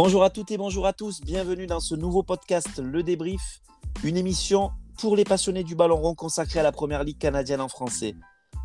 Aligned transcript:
Bonjour 0.00 0.22
à 0.22 0.30
toutes 0.30 0.52
et 0.52 0.56
bonjour 0.56 0.86
à 0.86 0.92
tous, 0.92 1.20
bienvenue 1.22 1.66
dans 1.66 1.80
ce 1.80 1.96
nouveau 1.96 2.22
podcast 2.22 2.78
Le 2.78 3.02
Débrief, 3.02 3.60
une 4.04 4.16
émission 4.16 4.70
pour 4.96 5.16
les 5.16 5.24
passionnés 5.24 5.64
du 5.64 5.74
ballon 5.74 5.96
rond 5.96 6.14
consacrée 6.14 6.60
à 6.60 6.62
la 6.62 6.70
Première 6.70 7.02
Ligue 7.02 7.18
canadienne 7.18 7.60
en 7.60 7.66
français. 7.66 8.14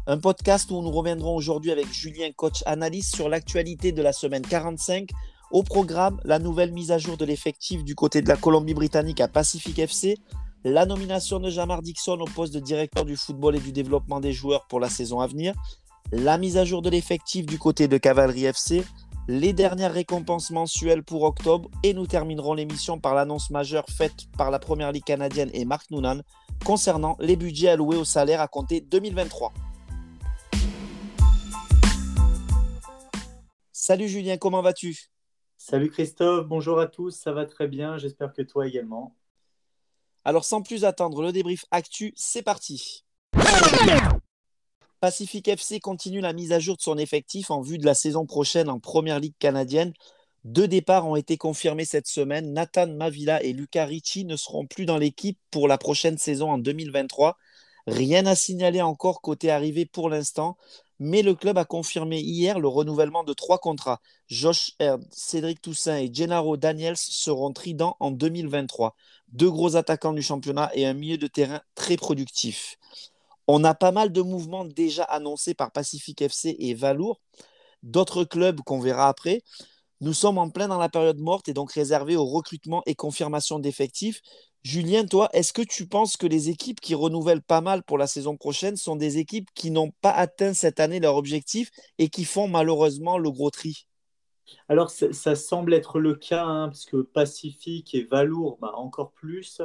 Un 0.05 0.19
podcast 0.19 0.69
où 0.69 0.79
nous 0.79 0.91
reviendrons 0.91 1.35
aujourd'hui 1.35 1.71
avec 1.71 1.91
Julien 1.91 2.29
Coach 2.35 2.61
Analyse 2.67 3.09
sur 3.09 3.29
l'actualité 3.29 3.91
de 3.91 4.03
la 4.03 4.13
semaine 4.13 4.43
45. 4.43 5.09
Au 5.49 5.63
programme, 5.63 6.21
la 6.23 6.37
nouvelle 6.37 6.71
mise 6.71 6.91
à 6.91 6.99
jour 6.99 7.17
de 7.17 7.25
l'effectif 7.25 7.83
du 7.83 7.95
côté 7.95 8.21
de 8.21 8.29
la 8.29 8.37
Colombie-Britannique 8.37 9.19
à 9.19 9.27
Pacific 9.27 9.79
FC, 9.79 10.19
la 10.63 10.85
nomination 10.85 11.39
de 11.39 11.49
Jamar 11.49 11.81
Dixon 11.81 12.19
au 12.19 12.25
poste 12.25 12.53
de 12.53 12.59
directeur 12.59 13.05
du 13.05 13.17
football 13.17 13.55
et 13.55 13.59
du 13.59 13.71
développement 13.71 14.19
des 14.19 14.33
joueurs 14.33 14.67
pour 14.67 14.79
la 14.79 14.87
saison 14.87 15.19
à 15.19 15.25
venir, 15.25 15.55
la 16.11 16.37
mise 16.37 16.57
à 16.57 16.63
jour 16.63 16.83
de 16.83 16.91
l'effectif 16.91 17.47
du 17.47 17.57
côté 17.57 17.87
de 17.87 17.97
Cavalerie 17.97 18.45
FC, 18.45 18.83
les 19.27 19.53
dernières 19.53 19.93
récompenses 19.93 20.51
mensuelles 20.51 21.03
pour 21.03 21.23
octobre 21.23 21.69
et 21.81 21.93
nous 21.93 22.07
terminerons 22.07 22.53
l'émission 22.53 22.99
par 22.99 23.15
l'annonce 23.15 23.49
majeure 23.49 23.85
faite 23.89 24.25
par 24.37 24.51
la 24.51 24.59
Première 24.59 24.91
Ligue 24.91 25.05
canadienne 25.05 25.49
et 25.53 25.65
Mark 25.65 25.89
Noonan 25.91 26.21
concernant 26.65 27.15
les 27.19 27.35
budgets 27.35 27.69
alloués 27.69 27.97
au 27.97 28.03
salaire 28.03 28.41
à 28.41 28.47
compter 28.47 28.81
2023. 28.81 29.53
Salut 33.71 34.07
Julien, 34.07 34.37
comment 34.37 34.61
vas-tu? 34.61 35.09
Salut 35.57 35.89
Christophe, 35.89 36.47
bonjour 36.47 36.79
à 36.79 36.87
tous, 36.87 37.11
ça 37.11 37.31
va 37.31 37.45
très 37.45 37.67
bien, 37.67 37.97
j'espère 37.97 38.33
que 38.33 38.41
toi 38.41 38.67
également. 38.67 39.15
Alors 40.25 40.43
sans 40.43 40.61
plus 40.61 40.83
attendre, 40.83 41.21
le 41.21 41.31
débrief 41.31 41.65
actu, 41.71 42.13
c'est 42.15 42.43
parti. 42.43 43.05
Pacific 45.03 45.49
FC 45.49 45.81
continue 45.81 46.21
la 46.21 46.31
mise 46.31 46.53
à 46.53 46.59
jour 46.59 46.77
de 46.77 46.81
son 46.81 46.97
effectif 46.97 47.51
en 47.51 47.59
vue 47.59 47.77
de 47.77 47.85
la 47.85 47.93
saison 47.93 48.25
prochaine 48.25 48.69
en 48.69 48.79
Première 48.79 49.19
Ligue 49.19 49.35
canadienne. 49.37 49.91
Deux 50.45 50.65
départs 50.65 51.05
ont 51.05 51.17
été 51.17 51.35
confirmés 51.35 51.83
cette 51.83 52.07
semaine. 52.07 52.53
Nathan 52.53 52.87
Mavila 52.87 53.43
et 53.43 53.51
Luca 53.51 53.83
Ricci 53.83 54.23
ne 54.23 54.37
seront 54.37 54.65
plus 54.65 54.85
dans 54.85 54.97
l'équipe 54.97 55.37
pour 55.51 55.67
la 55.67 55.77
prochaine 55.77 56.17
saison 56.17 56.51
en 56.51 56.57
2023. 56.57 57.35
Rien 57.85 58.25
à 58.25 58.33
signaler 58.33 58.81
encore 58.81 59.19
côté 59.19 59.51
arrivée 59.51 59.85
pour 59.85 60.09
l'instant, 60.09 60.55
mais 60.99 61.21
le 61.21 61.35
club 61.35 61.57
a 61.57 61.65
confirmé 61.65 62.21
hier 62.21 62.57
le 62.57 62.69
renouvellement 62.69 63.25
de 63.25 63.33
trois 63.33 63.57
contrats. 63.57 63.99
Josh 64.29 64.71
Cédric 65.11 65.61
Toussaint 65.61 65.97
et 65.97 66.13
Gennaro 66.13 66.55
Daniels 66.55 66.95
seront 66.95 67.51
tridents 67.51 67.97
en 67.99 68.11
2023. 68.11 68.95
Deux 69.33 69.51
gros 69.51 69.75
attaquants 69.75 70.13
du 70.13 70.21
championnat 70.21 70.71
et 70.75 70.85
un 70.85 70.93
milieu 70.93 71.17
de 71.17 71.27
terrain 71.27 71.59
très 71.75 71.97
productif. 71.97 72.77
On 73.47 73.63
a 73.63 73.73
pas 73.73 73.91
mal 73.91 74.11
de 74.11 74.21
mouvements 74.21 74.65
déjà 74.65 75.03
annoncés 75.03 75.53
par 75.53 75.71
Pacific 75.71 76.21
FC 76.21 76.55
et 76.59 76.73
Valour, 76.73 77.19
d'autres 77.81 78.23
clubs 78.23 78.61
qu'on 78.61 78.79
verra 78.79 79.09
après. 79.09 79.41
Nous 80.01 80.13
sommes 80.13 80.37
en 80.37 80.49
plein 80.49 80.67
dans 80.67 80.77
la 80.77 80.89
période 80.89 81.19
morte 81.19 81.47
et 81.47 81.53
donc 81.53 81.71
réservés 81.71 82.15
au 82.15 82.25
recrutement 82.25 82.83
et 82.85 82.95
confirmation 82.95 83.59
d'effectifs. 83.59 84.21
Julien, 84.63 85.05
toi, 85.05 85.29
est-ce 85.33 85.51
que 85.51 85.61
tu 85.61 85.87
penses 85.87 86.15
que 86.15 86.27
les 86.27 86.49
équipes 86.49 86.79
qui 86.79 86.95
renouvellent 86.95 87.41
pas 87.41 87.61
mal 87.61 87.83
pour 87.83 87.97
la 87.97 88.07
saison 88.07 88.37
prochaine 88.37 88.77
sont 88.77 88.95
des 88.95 89.17
équipes 89.17 89.49
qui 89.55 89.71
n'ont 89.71 89.91
pas 90.01 90.11
atteint 90.11 90.53
cette 90.53 90.79
année 90.79 91.01
leur 91.01 91.15
objectif 91.15 91.69
et 91.97 92.07
qui 92.09 92.23
font 92.23 92.47
malheureusement 92.47 93.17
le 93.17 93.29
gros 93.29 93.49
tri? 93.49 93.87
Alors, 94.69 94.89
ça, 94.89 95.35
semble 95.35 95.73
être 95.73 95.99
le 95.99 96.15
cas, 96.15 96.45
hein, 96.45 96.67
parce 96.67 96.85
que 96.85 97.01
Pacific 97.01 97.93
et 97.93 98.03
Valour, 98.03 98.57
bah, 98.61 98.73
encore 98.75 99.11
plus. 99.11 99.61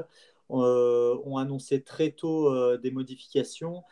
Euh, 0.50 1.18
ont 1.26 1.36
annoncé 1.36 1.82
très 1.82 2.10
tôt 2.12 2.48
euh, 2.48 2.78
des 2.78 2.90
modifications. 2.90 3.82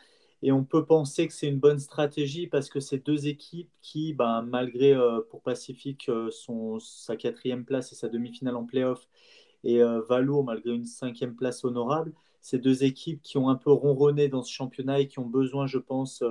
Et 0.41 0.51
on 0.51 0.63
peut 0.63 0.85
penser 0.85 1.27
que 1.27 1.33
c'est 1.33 1.47
une 1.47 1.59
bonne 1.59 1.79
stratégie 1.79 2.47
parce 2.47 2.69
que 2.69 2.79
ces 2.79 2.97
deux 2.97 3.27
équipes 3.27 3.69
qui, 3.81 4.13
ben, 4.13 4.41
malgré 4.41 4.93
euh, 4.93 5.21
pour 5.29 5.41
Pacific 5.41 6.09
son, 6.31 6.79
sa 6.79 7.15
quatrième 7.15 7.63
place 7.65 7.91
et 7.91 7.95
sa 7.95 8.09
demi-finale 8.09 8.55
en 8.55 8.65
playoff, 8.65 9.07
et 9.63 9.81
Valour 10.07 10.43
malgré 10.43 10.71
une 10.71 10.85
cinquième 10.85 11.35
place 11.35 11.65
honorable, 11.65 12.13
ces 12.41 12.59
deux 12.59 12.83
équipes 12.83 13.21
qui 13.23 13.37
ont 13.37 13.49
un 13.49 13.55
peu 13.55 13.71
ronronné 13.71 14.29
dans 14.29 14.43
ce 14.43 14.51
championnat 14.51 14.99
et 15.01 15.07
qui 15.07 15.19
ont 15.19 15.25
besoin, 15.25 15.65
je 15.67 15.79
pense, 15.79 16.23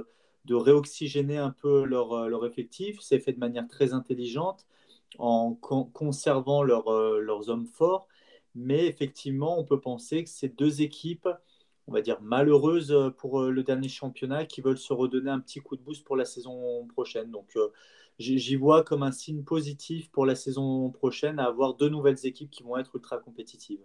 de 0.44 0.54
réoxygéner 0.54 1.36
un 1.36 1.50
peu 1.50 1.84
leur 1.84 2.46
effectif. 2.46 2.98
C'est 3.00 3.18
fait 3.18 3.32
de 3.32 3.40
manière 3.40 3.66
très 3.68 3.92
intelligente 3.92 4.66
en 5.18 5.54
conservant 5.54 6.62
leurs 6.62 7.48
hommes 7.48 7.66
forts 7.66 8.08
mais 8.56 8.86
effectivement, 8.86 9.58
on 9.60 9.64
peut 9.64 9.80
penser 9.80 10.24
que 10.24 10.30
ces 10.30 10.48
deux 10.48 10.80
équipes, 10.80 11.28
on 11.86 11.92
va 11.92 12.00
dire 12.00 12.20
malheureuses 12.22 12.90
euh, 12.90 13.10
pour 13.10 13.42
euh, 13.42 13.50
le 13.50 13.62
dernier 13.62 13.88
championnat, 13.88 14.46
qui 14.46 14.62
veulent 14.62 14.78
se 14.78 14.92
redonner 14.92 15.30
un 15.30 15.40
petit 15.40 15.60
coup 15.60 15.76
de 15.76 15.82
boost 15.82 16.04
pour 16.04 16.16
la 16.16 16.24
saison 16.24 16.86
prochaine. 16.86 17.30
Donc, 17.30 17.50
euh, 17.56 17.68
j'y 18.18 18.56
vois 18.56 18.82
comme 18.82 19.02
un 19.02 19.12
signe 19.12 19.44
positif 19.44 20.10
pour 20.10 20.24
la 20.24 20.34
saison 20.34 20.90
prochaine 20.90 21.38
à 21.38 21.44
avoir 21.44 21.74
deux 21.74 21.90
nouvelles 21.90 22.24
équipes 22.24 22.50
qui 22.50 22.62
vont 22.62 22.78
être 22.78 22.94
ultra 22.94 23.18
compétitives. 23.18 23.84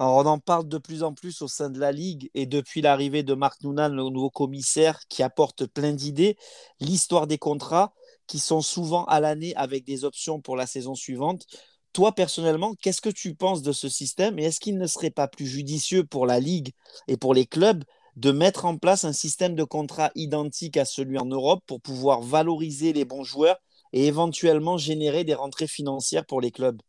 Alors, 0.00 0.16
on 0.16 0.26
en 0.26 0.38
parle 0.40 0.66
de 0.66 0.78
plus 0.78 1.04
en 1.04 1.14
plus 1.14 1.40
au 1.40 1.46
sein 1.46 1.70
de 1.70 1.78
la 1.78 1.92
Ligue 1.92 2.28
et 2.34 2.46
depuis 2.46 2.82
l'arrivée 2.82 3.22
de 3.22 3.34
Marc 3.34 3.62
Nounan, 3.62 3.90
le 3.90 4.02
nouveau 4.02 4.28
commissaire 4.28 4.98
qui 5.08 5.22
apporte 5.22 5.66
plein 5.66 5.92
d'idées, 5.92 6.36
l'histoire 6.80 7.28
des 7.28 7.38
contrats 7.38 7.94
qui 8.26 8.40
sont 8.40 8.60
souvent 8.60 9.04
à 9.04 9.20
l'année 9.20 9.54
avec 9.54 9.84
des 9.84 10.04
options 10.04 10.40
pour 10.40 10.56
la 10.56 10.66
saison 10.66 10.96
suivante 10.96 11.46
toi, 11.94 12.12
personnellement, 12.12 12.74
qu'est-ce 12.74 13.00
que 13.00 13.08
tu 13.08 13.34
penses 13.34 13.62
de 13.62 13.72
ce 13.72 13.88
système 13.88 14.38
et 14.38 14.44
est-ce 14.44 14.60
qu'il 14.60 14.76
ne 14.76 14.86
serait 14.86 15.10
pas 15.10 15.28
plus 15.28 15.46
judicieux 15.46 16.04
pour 16.04 16.26
la 16.26 16.40
Ligue 16.40 16.72
et 17.08 17.16
pour 17.16 17.32
les 17.32 17.46
clubs 17.46 17.84
de 18.16 18.32
mettre 18.32 18.64
en 18.66 18.76
place 18.76 19.04
un 19.04 19.12
système 19.12 19.54
de 19.54 19.64
contrat 19.64 20.10
identique 20.14 20.76
à 20.76 20.84
celui 20.84 21.18
en 21.18 21.24
Europe 21.24 21.62
pour 21.66 21.80
pouvoir 21.80 22.20
valoriser 22.20 22.92
les 22.92 23.04
bons 23.04 23.24
joueurs 23.24 23.56
et 23.92 24.06
éventuellement 24.06 24.76
générer 24.76 25.24
des 25.24 25.34
rentrées 25.34 25.68
financières 25.68 26.26
pour 26.26 26.40
les 26.40 26.50
clubs? 26.50 26.82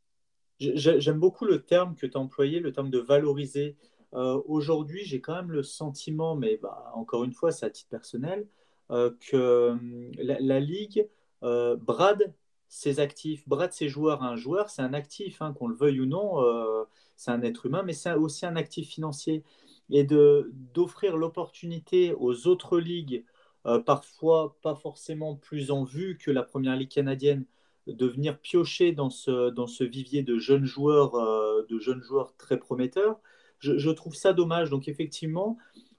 J'aime 0.60 1.20
beaucoup 1.20 1.46
le 1.46 1.62
terme 1.62 1.96
que 1.96 2.08
tu 2.08 2.18
as 2.18 2.20
employé, 2.20 2.60
le 2.60 2.74
terme 2.74 2.90
de 2.90 3.00
valoriser. 3.00 3.76
Euh, 4.14 4.42
aujourd'hui, 4.48 5.04
j'ai 5.04 5.22
quand 5.22 5.36
même 5.36 5.52
le 5.52 5.64
sentiment, 5.64 6.36
mais 6.36 6.58
bah, 6.58 6.92
encore 6.96 7.24
une 7.24 7.34
fois, 7.34 7.52
c'est 7.52 7.66
à 7.66 7.70
titre 7.70 7.90
personnel, 7.90 8.48
euh, 8.92 9.12
que 9.30 9.72
hum, 9.72 10.12
la, 10.18 10.60
Ligue 10.60 11.08
euh, 11.44 11.76
brade 11.76 12.34
ses 12.68 13.00
actifs, 13.00 13.48
brade 13.48 13.74
ses 13.74 13.90
joueurs 13.90 14.24
à 14.24 14.28
un 14.30 14.36
joueur, 14.36 14.70
c'est 14.70 14.82
un 14.82 14.94
actif, 14.94 15.42
hein, 15.42 15.54
qu'on 15.54 15.68
le 15.68 15.76
veuille 15.76 16.02
ou 16.02 16.06
non, 16.06 16.42
euh, 16.42 16.84
c'est 17.16 17.32
un 17.32 17.42
être 17.42 17.66
humain, 17.66 17.84
mais 17.84 17.94
c'est 17.94 18.14
aussi 18.14 18.46
un 18.46 18.56
actif 18.56 18.90
financier. 18.90 19.44
Et 19.92 20.04
d'offrir 20.04 21.16
l'opportunité 21.16 22.14
aux 22.14 22.48
autres 22.48 22.80
ligues, 22.80 23.24
euh, 23.68 23.80
parfois 23.80 24.58
pas 24.62 24.76
forcément 24.76 25.36
plus 25.36 25.72
en 25.72 25.84
vue 25.84 26.18
que 26.18 26.32
la 26.32 26.44
Première 26.44 26.76
Ligue 26.76 26.92
canadienne, 26.92 27.46
de 27.88 28.08
venir 28.08 28.40
piocher 28.40 28.94
dans 28.94 29.12
ce, 29.12 29.52
dans 29.52 29.68
ce 29.68 29.84
vivier 29.84 30.24
de 30.24 30.40
jeunes 30.40 30.66
joueurs, 30.66 31.16
euh, 31.16 31.66
de 31.70 31.78
jeunes 31.80 32.02
joueurs 32.02 32.36
très 32.38 32.58
prometteurs, 32.58 33.20
je, 33.60 33.90
trouve 33.92 34.16
ça 34.16 34.34
dommage. 34.34 34.70
Donc 34.70 34.88
effectivement, 34.88 35.58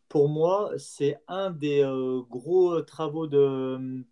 pour 0.09 0.28
moi, 0.28 0.72
c'est 0.78 1.19
un 1.28 1.50
des 1.50 1.83
gros 2.31 2.81
travaux 2.83 3.27
de, 3.27 4.04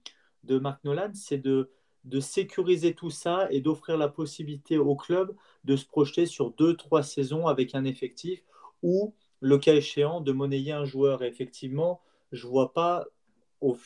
de 0.45 0.59
Marc 0.59 0.83
Nolan, 0.85 1.11
c'est 1.15 1.39
de 1.39 1.71
de 2.05 2.21
sécuriser 2.21 2.95
tout 2.95 3.11
ça 3.11 3.49
et 3.51 3.61
d'offrir 3.61 3.97
la 3.97 4.09
possibilité 4.09 4.79
au 4.79 4.95
club 4.95 5.35
de 5.65 5.77
se 5.77 5.87
projeter 5.87 6.27
sur 6.27 6.51
deux, 6.51 6.77
trois 6.77 7.03
saisons 7.03 7.47
avec 7.47 7.75
un 7.75 7.85
effectif 7.85 8.43
ou, 8.83 9.15
le 9.41 9.59
cas 9.59 9.75
échéant, 9.75 10.21
de 10.21 10.33
monnayer 10.33 10.73
un 10.73 10.85
joueur. 10.85 11.23
effectivement, 11.23 12.01
je 12.33 12.47
ne 12.47 12.51
vois 12.51 12.73
pas 12.73 13.07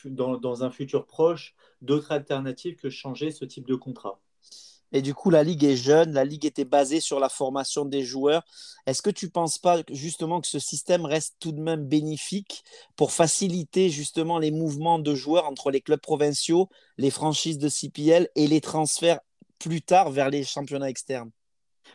dans, 0.05 0.37
dans, 0.37 0.63
un 0.63 0.71
futur 0.71 1.05
proche 1.05 1.55
d'autres 1.81 2.11
alternatives 2.11 2.75
que 2.75 2.89
changer 2.89 3.31
ce 3.31 3.45
type 3.45 3.65
de 3.65 3.75
contrat. 3.75 4.19
Et 4.91 5.01
du 5.01 5.13
coup, 5.13 5.29
la 5.29 5.43
Ligue 5.43 5.63
est 5.63 5.75
jeune, 5.75 6.13
la 6.13 6.25
Ligue 6.25 6.45
était 6.45 6.65
basée 6.65 6.99
sur 6.99 7.19
la 7.19 7.29
formation 7.29 7.85
des 7.85 8.03
joueurs. 8.03 8.43
Est-ce 8.85 9.01
que 9.01 9.09
tu 9.09 9.25
ne 9.25 9.31
penses 9.31 9.59
pas 9.59 9.81
justement 9.91 10.41
que 10.41 10.47
ce 10.47 10.59
système 10.59 11.05
reste 11.05 11.35
tout 11.39 11.51
de 11.51 11.61
même 11.61 11.85
bénéfique 11.85 12.63
pour 12.95 13.11
faciliter 13.11 13.89
justement 13.89 14.39
les 14.39 14.51
mouvements 14.51 14.99
de 14.99 15.13
joueurs 15.13 15.45
entre 15.45 15.69
les 15.69 15.81
clubs 15.81 16.01
provinciaux, 16.01 16.69
les 16.97 17.11
franchises 17.11 17.59
de 17.59 17.69
CPL 17.69 18.29
et 18.35 18.47
les 18.47 18.61
transferts 18.61 19.19
plus 19.59 19.81
tard 19.81 20.09
vers 20.09 20.29
les 20.29 20.43
championnats 20.43 20.89
externes? 20.89 21.31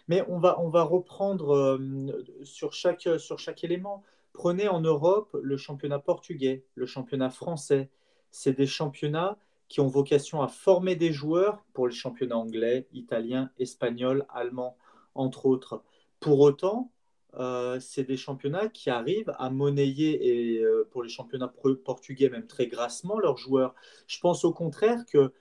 Mais 0.08 0.24
on 0.28 0.38
va, 0.38 0.60
on 0.60 0.68
va 0.68 0.82
reprendre 0.82 1.54
euh, 1.54 2.24
sur, 2.42 2.72
chaque, 2.72 3.08
sur 3.18 3.38
chaque 3.38 3.64
élément. 3.64 4.02
Prenez 4.32 4.68
en 4.68 4.80
Europe 4.80 5.36
le 5.42 5.56
championnat 5.56 5.98
portugais, 5.98 6.64
le 6.74 6.86
championnat 6.86 7.30
français. 7.30 7.90
C'est 8.30 8.56
des 8.56 8.66
championnats 8.66 9.38
qui 9.68 9.80
ont 9.80 9.88
vocation 9.88 10.42
à 10.42 10.48
former 10.48 10.96
des 10.96 11.12
joueurs 11.12 11.64
pour 11.72 11.88
les 11.88 11.94
championnats 11.94 12.38
anglais, 12.38 12.86
italien, 12.92 13.50
espagnol, 13.58 14.26
allemand, 14.28 14.76
entre 15.14 15.46
autres. 15.46 15.82
Pour 16.20 16.40
autant, 16.40 16.90
euh, 17.34 17.80
c'est 17.80 18.04
des 18.04 18.16
championnats 18.16 18.68
qui 18.68 18.90
arrivent 18.90 19.32
à 19.38 19.50
monnayer, 19.50 20.54
et 20.54 20.62
euh, 20.62 20.86
pour 20.90 21.02
les 21.02 21.08
championnats 21.08 21.52
portugais 21.84 22.28
même 22.28 22.46
très 22.46 22.66
grassement, 22.66 23.18
leurs 23.18 23.36
joueurs. 23.36 23.74
Je 24.06 24.20
pense 24.20 24.44
au 24.44 24.52
contraire 24.52 25.04
que 25.06 25.32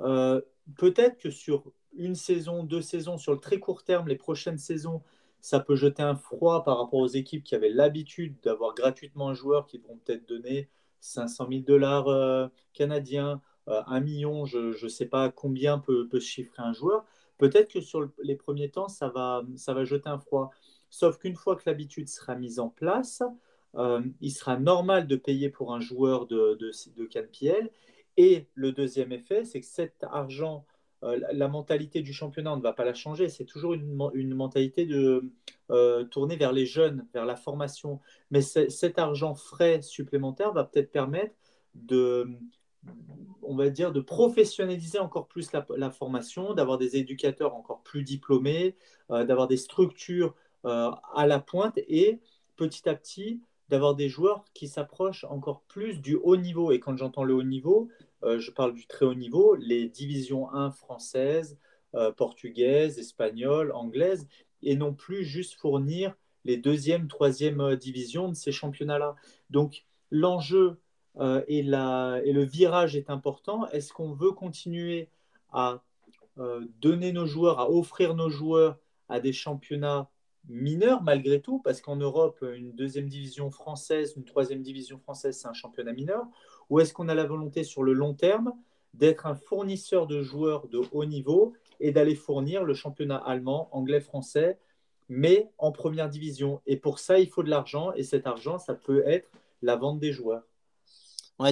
euh, 0.00 0.40
peut-être 0.76 1.18
que 1.18 1.30
sur 1.30 1.72
une 1.94 2.14
saison, 2.14 2.64
deux 2.64 2.82
saisons, 2.82 3.16
sur 3.16 3.32
le 3.32 3.40
très 3.40 3.58
court 3.58 3.84
terme, 3.84 4.08
les 4.08 4.16
prochaines 4.16 4.58
saisons, 4.58 5.02
ça 5.40 5.60
peut 5.60 5.76
jeter 5.76 6.02
un 6.02 6.16
froid 6.16 6.64
par 6.64 6.78
rapport 6.78 7.00
aux 7.00 7.08
équipes 7.08 7.44
qui 7.44 7.54
avaient 7.54 7.70
l'habitude 7.70 8.36
d'avoir 8.42 8.74
gratuitement 8.74 9.28
un 9.30 9.34
joueur 9.34 9.66
qui 9.66 9.78
vont 9.78 9.96
peut-être 10.04 10.28
donner 10.28 10.68
500 11.00 11.46
000 11.48 11.62
dollars 11.62 12.50
canadiens, 12.74 13.32
euh, 13.34 13.36
un 13.68 14.00
million, 14.00 14.46
je 14.46 14.82
ne 14.82 14.88
sais 14.88 15.06
pas 15.06 15.30
combien 15.30 15.78
peut, 15.78 16.08
peut 16.08 16.20
chiffrer 16.20 16.62
un 16.62 16.72
joueur. 16.72 17.04
peut-être 17.38 17.72
que 17.72 17.80
sur 17.80 18.08
les 18.22 18.36
premiers 18.36 18.70
temps, 18.70 18.88
ça 18.88 19.08
va, 19.08 19.42
ça 19.56 19.74
va 19.74 19.84
jeter 19.84 20.08
un 20.08 20.18
froid. 20.18 20.50
Sauf 20.90 21.18
qu'une 21.18 21.36
fois 21.36 21.56
que 21.56 21.62
l'habitude 21.66 22.08
sera 22.08 22.34
mise 22.34 22.60
en 22.60 22.68
place, 22.68 23.22
euh, 23.76 24.02
il 24.20 24.30
sera 24.30 24.58
normal 24.58 25.06
de 25.06 25.16
payer 25.16 25.50
pour 25.50 25.74
un 25.74 25.80
joueur 25.80 26.26
de, 26.26 26.56
de, 26.58 26.70
de 26.96 27.70
Et 28.16 28.46
le 28.54 28.72
deuxième 28.72 29.12
effet, 29.12 29.44
c'est 29.44 29.60
que 29.60 29.66
cet 29.66 30.04
argent, 30.04 30.64
euh, 31.04 31.20
la 31.32 31.48
mentalité 31.48 32.00
du 32.02 32.12
championnat, 32.12 32.54
on 32.54 32.56
ne 32.56 32.62
va 32.62 32.72
pas 32.72 32.84
la 32.84 32.94
changer. 32.94 33.28
C'est 33.28 33.44
toujours 33.44 33.74
une, 33.74 34.10
une, 34.14 34.34
mentalité 34.34 34.86
de 34.86 35.30
euh, 35.70 36.04
tourner 36.04 36.36
vers 36.36 36.52
les 36.52 36.66
jeunes, 36.66 37.06
vers 37.12 37.26
la 37.26 37.36
formation. 37.36 38.00
Mais 38.30 38.40
cet 38.40 38.98
argent 38.98 39.34
frais 39.34 39.82
supplémentaire 39.82 40.52
va 40.52 40.64
peut-être 40.64 40.90
permettre 40.90 41.34
de, 41.74 42.26
on 43.42 43.56
va 43.56 43.70
dire, 43.70 43.92
de 43.92 44.00
professionnaliser 44.00 44.98
encore 44.98 45.26
plus 45.26 45.50
la, 45.52 45.90
formation, 45.90 46.54
d'avoir 46.54 46.78
des 46.78 46.96
éducateurs 46.96 47.54
encore 47.54 47.82
plus 47.82 48.02
diplômés, 48.02 48.76
d'avoir 49.08 49.48
des 49.48 49.56
structures 49.56 50.34
à 50.64 51.26
la 51.26 51.38
pointe 51.38 51.78
et 51.88 52.20
petit 52.56 52.88
à 52.88 52.94
petit 52.94 53.40
d'avoir 53.68 53.94
des 53.94 54.08
joueurs 54.08 54.44
qui 54.54 54.66
s'approchent 54.68 55.24
encore 55.24 55.62
plus 55.62 56.00
du 56.00 56.16
haut 56.16 56.36
niveau. 56.36 56.72
Et 56.72 56.80
quand 56.80 56.96
j'entends 56.96 57.24
le 57.24 57.34
haut 57.34 57.42
niveau, 57.42 57.88
euh, 58.24 58.38
je 58.38 58.50
parle 58.50 58.74
du 58.74 58.86
très 58.86 59.04
haut 59.04 59.14
niveau, 59.14 59.54
les 59.54 59.88
divisions 59.88 60.52
1 60.52 60.70
françaises, 60.70 61.58
euh, 61.94 62.10
portugaises, 62.12 62.98
espagnoles, 62.98 63.72
anglaises, 63.72 64.26
et 64.62 64.74
non 64.74 64.94
plus 64.94 65.24
juste 65.24 65.54
fournir 65.54 66.14
les 66.44 66.56
deuxième, 66.56 67.08
troisième 67.08 67.60
euh, 67.60 67.76
divisions 67.76 68.28
de 68.28 68.34
ces 68.34 68.52
championnats-là. 68.52 69.16
Donc 69.50 69.84
l'enjeu 70.10 70.78
et, 71.20 71.58
et, 71.58 71.62
le 71.62 72.42
virage 72.44 72.96
est 72.96 73.10
important. 73.10 73.66
Est-ce 73.68 73.92
qu'on 73.92 74.12
veut 74.12 74.32
continuer 74.32 75.08
à 75.52 75.82
donner 76.80 77.12
nos 77.12 77.26
joueurs, 77.26 77.58
à 77.58 77.70
offrir 77.70 78.14
nos 78.14 78.30
joueurs 78.30 78.78
à 79.08 79.20
des 79.20 79.32
championnats 79.32 80.08
mineur 80.48 81.02
malgré 81.02 81.40
tout, 81.40 81.60
parce 81.60 81.80
qu'en 81.80 81.96
Europe, 81.96 82.44
une 82.56 82.72
deuxième 82.72 83.08
division 83.08 83.50
française, 83.50 84.14
une 84.16 84.24
troisième 84.24 84.62
division 84.62 84.98
française, 84.98 85.38
c'est 85.38 85.48
un 85.48 85.52
championnat 85.52 85.92
mineur 85.92 86.26
Ou 86.70 86.80
est-ce 86.80 86.94
qu'on 86.94 87.08
a 87.08 87.14
la 87.14 87.26
volonté 87.26 87.64
sur 87.64 87.82
le 87.82 87.92
long 87.92 88.14
terme 88.14 88.52
d'être 88.94 89.26
un 89.26 89.34
fournisseur 89.34 90.06
de 90.06 90.22
joueurs 90.22 90.68
de 90.68 90.80
haut 90.92 91.04
niveau 91.04 91.52
et 91.80 91.92
d'aller 91.92 92.14
fournir 92.14 92.64
le 92.64 92.74
championnat 92.74 93.16
allemand, 93.16 93.68
anglais, 93.72 94.00
français, 94.00 94.58
mais 95.08 95.50
en 95.58 95.72
première 95.72 96.08
division? 96.08 96.60
Et 96.66 96.76
pour 96.76 96.98
ça, 96.98 97.18
il 97.18 97.28
faut 97.28 97.42
de 97.42 97.50
l'argent, 97.50 97.92
et 97.92 98.02
cet 98.02 98.26
argent, 98.26 98.58
ça 98.58 98.74
peut 98.74 99.02
être 99.06 99.30
la 99.62 99.76
vente 99.76 99.98
des 99.98 100.12
joueurs. 100.12 100.44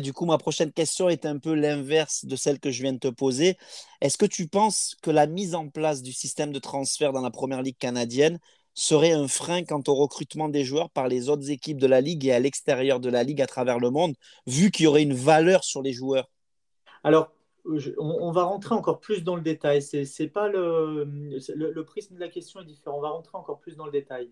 Du 0.03 0.13
coup, 0.13 0.27
ma 0.27 0.37
prochaine 0.37 0.73
question 0.73 1.09
est 1.09 1.27
un 1.27 1.39
peu 1.39 1.55
l'inverse 1.55 2.25
de 2.25 2.35
celle 2.35 2.59
que 2.59 2.73
je 2.73 2.83
viens 2.83 2.93
de 2.93 2.99
te 2.99 3.09
poser. 3.09 3.57
Est-ce 4.01 4.19
que 4.19 4.27
tu 4.27 4.49
penses 4.49 4.97
que 5.01 5.13
la 5.13 5.29
mise 5.29 5.55
en 5.55 5.69
place 5.69 6.03
du 6.03 6.13
système 6.13 6.53
de 6.53 6.59
transfert 6.59 7.13
dans 7.13 7.21
la 7.21 7.31
première 7.31 7.63
ligue 7.63 7.79
canadienne 7.79 8.41
serait 8.75 9.13
un 9.13 9.29
frein 9.29 9.63
quant 9.63 9.83
au 9.87 9.95
recrutement 9.95 10.49
des 10.49 10.65
joueurs 10.65 10.91
par 10.91 11.07
les 11.07 11.29
autres 11.29 11.51
équipes 11.51 11.79
de 11.79 11.87
la 11.87 12.01
Ligue 12.01 12.27
et 12.27 12.33
à 12.33 12.41
l'extérieur 12.41 12.99
de 12.99 13.09
la 13.09 13.23
Ligue 13.23 13.41
à 13.41 13.47
travers 13.47 13.79
le 13.79 13.91
monde, 13.91 14.15
vu 14.47 14.71
qu'il 14.71 14.85
y 14.85 14.87
aurait 14.87 15.03
une 15.03 15.15
valeur 15.15 15.63
sur 15.63 15.83
les 15.83 15.93
joueurs? 15.93 16.29
Alors, 17.05 17.31
on, 17.99 18.33
va 18.33 18.43
rentrer 18.43 18.75
encore 18.75 19.01
plus 19.01 19.23
dans 19.23 19.37
le 19.37 19.43
détail. 19.43 19.83
C'est, 19.83 20.29
pas 20.29 20.49
le, 20.49 21.05
le, 21.05 21.85
prisme 21.85 22.17
de 22.17 22.21
la 22.21 22.29
question 22.29 22.61
est 22.61 22.65
différent. 22.65 22.99
On 22.99 23.03
va 23.03 23.11
rentrer 23.11 23.39
encore 23.39 23.61
plus 23.61 23.77
dans 23.77 23.87
le 23.87 23.93
détail. 23.93 24.31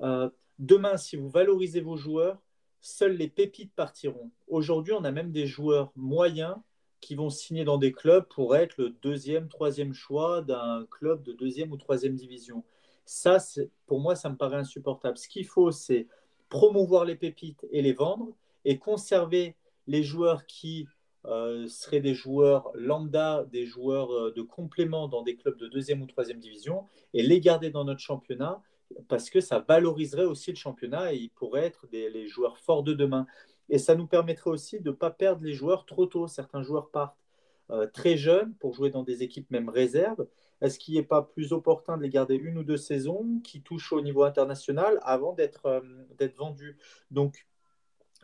Euh, 0.00 0.28
demain, 0.58 0.96
si 0.96 1.16
vous 1.16 1.28
valorisez 1.28 1.80
vos 1.80 1.96
joueurs, 1.96 2.42
seuls 2.84 3.16
les 3.16 3.28
pépites 3.28 3.72
partiront. 3.74 4.30
Aujourd'hui, 4.46 4.92
on 4.92 5.04
a 5.04 5.10
même 5.10 5.32
des 5.32 5.46
joueurs 5.46 5.90
moyens 5.96 6.56
qui 7.00 7.14
vont 7.14 7.30
signer 7.30 7.64
dans 7.64 7.78
des 7.78 7.92
clubs 7.92 8.26
pour 8.28 8.54
être 8.56 8.76
le 8.76 8.90
deuxième, 8.90 9.48
troisième 9.48 9.94
choix 9.94 10.42
d'un 10.42 10.86
club 10.90 11.22
de 11.22 11.32
deuxième 11.32 11.72
ou 11.72 11.78
troisième 11.78 12.14
division. 12.14 12.62
Ça, 13.06 13.38
pour 13.86 14.00
moi, 14.00 14.16
ça 14.16 14.28
me 14.28 14.36
paraît 14.36 14.58
insupportable. 14.58 15.16
Ce 15.16 15.28
qu'il 15.28 15.46
faut, 15.46 15.70
c'est 15.70 16.06
promouvoir 16.50 17.06
les 17.06 17.16
pépites 17.16 17.66
et 17.70 17.80
les 17.80 17.94
vendre 17.94 18.36
et 18.66 18.78
conserver 18.78 19.56
les 19.86 20.02
joueurs 20.02 20.44
qui 20.44 20.86
euh, 21.24 21.66
seraient 21.68 22.00
des 22.00 22.14
joueurs 22.14 22.70
lambda, 22.74 23.46
des 23.50 23.64
joueurs 23.64 24.12
euh, 24.12 24.32
de 24.36 24.42
complément 24.42 25.08
dans 25.08 25.22
des 25.22 25.36
clubs 25.36 25.56
de 25.56 25.68
deuxième 25.68 26.02
ou 26.02 26.06
troisième 26.06 26.38
division 26.38 26.84
et 27.14 27.22
les 27.22 27.40
garder 27.40 27.70
dans 27.70 27.84
notre 27.84 28.00
championnat 28.00 28.62
parce 29.08 29.30
que 29.30 29.40
ça 29.40 29.60
valoriserait 29.60 30.24
aussi 30.24 30.50
le 30.50 30.56
championnat 30.56 31.12
et 31.12 31.16
ils 31.16 31.30
pourraient 31.30 31.64
être 31.64 31.86
les 31.90 32.26
joueurs 32.26 32.58
forts 32.58 32.82
de 32.82 32.92
demain. 32.92 33.26
Et 33.68 33.78
ça 33.78 33.94
nous 33.94 34.06
permettrait 34.06 34.50
aussi 34.50 34.80
de 34.80 34.90
ne 34.90 34.94
pas 34.94 35.10
perdre 35.10 35.44
les 35.44 35.54
joueurs 35.54 35.86
trop 35.86 36.06
tôt. 36.06 36.28
Certains 36.28 36.62
joueurs 36.62 36.90
partent 36.90 37.16
euh, 37.70 37.86
très 37.86 38.16
jeunes 38.16 38.54
pour 38.56 38.74
jouer 38.74 38.90
dans 38.90 39.02
des 39.02 39.22
équipes 39.22 39.50
même 39.50 39.70
réserves 39.70 40.26
est-ce 40.64 40.78
qu'il 40.78 40.94
n'est 40.94 41.02
pas 41.02 41.22
plus 41.22 41.52
opportun 41.52 41.98
de 41.98 42.02
les 42.02 42.08
garder 42.08 42.36
une 42.36 42.56
ou 42.58 42.64
deux 42.64 42.78
saisons 42.78 43.40
qui 43.44 43.62
touchent 43.62 43.92
au 43.92 44.00
niveau 44.00 44.22
international 44.22 44.98
avant 45.02 45.34
d'être 45.34 45.66
euh, 45.66 45.80
d'être 46.16 46.36
vendus 46.36 46.78
Donc, 47.10 47.46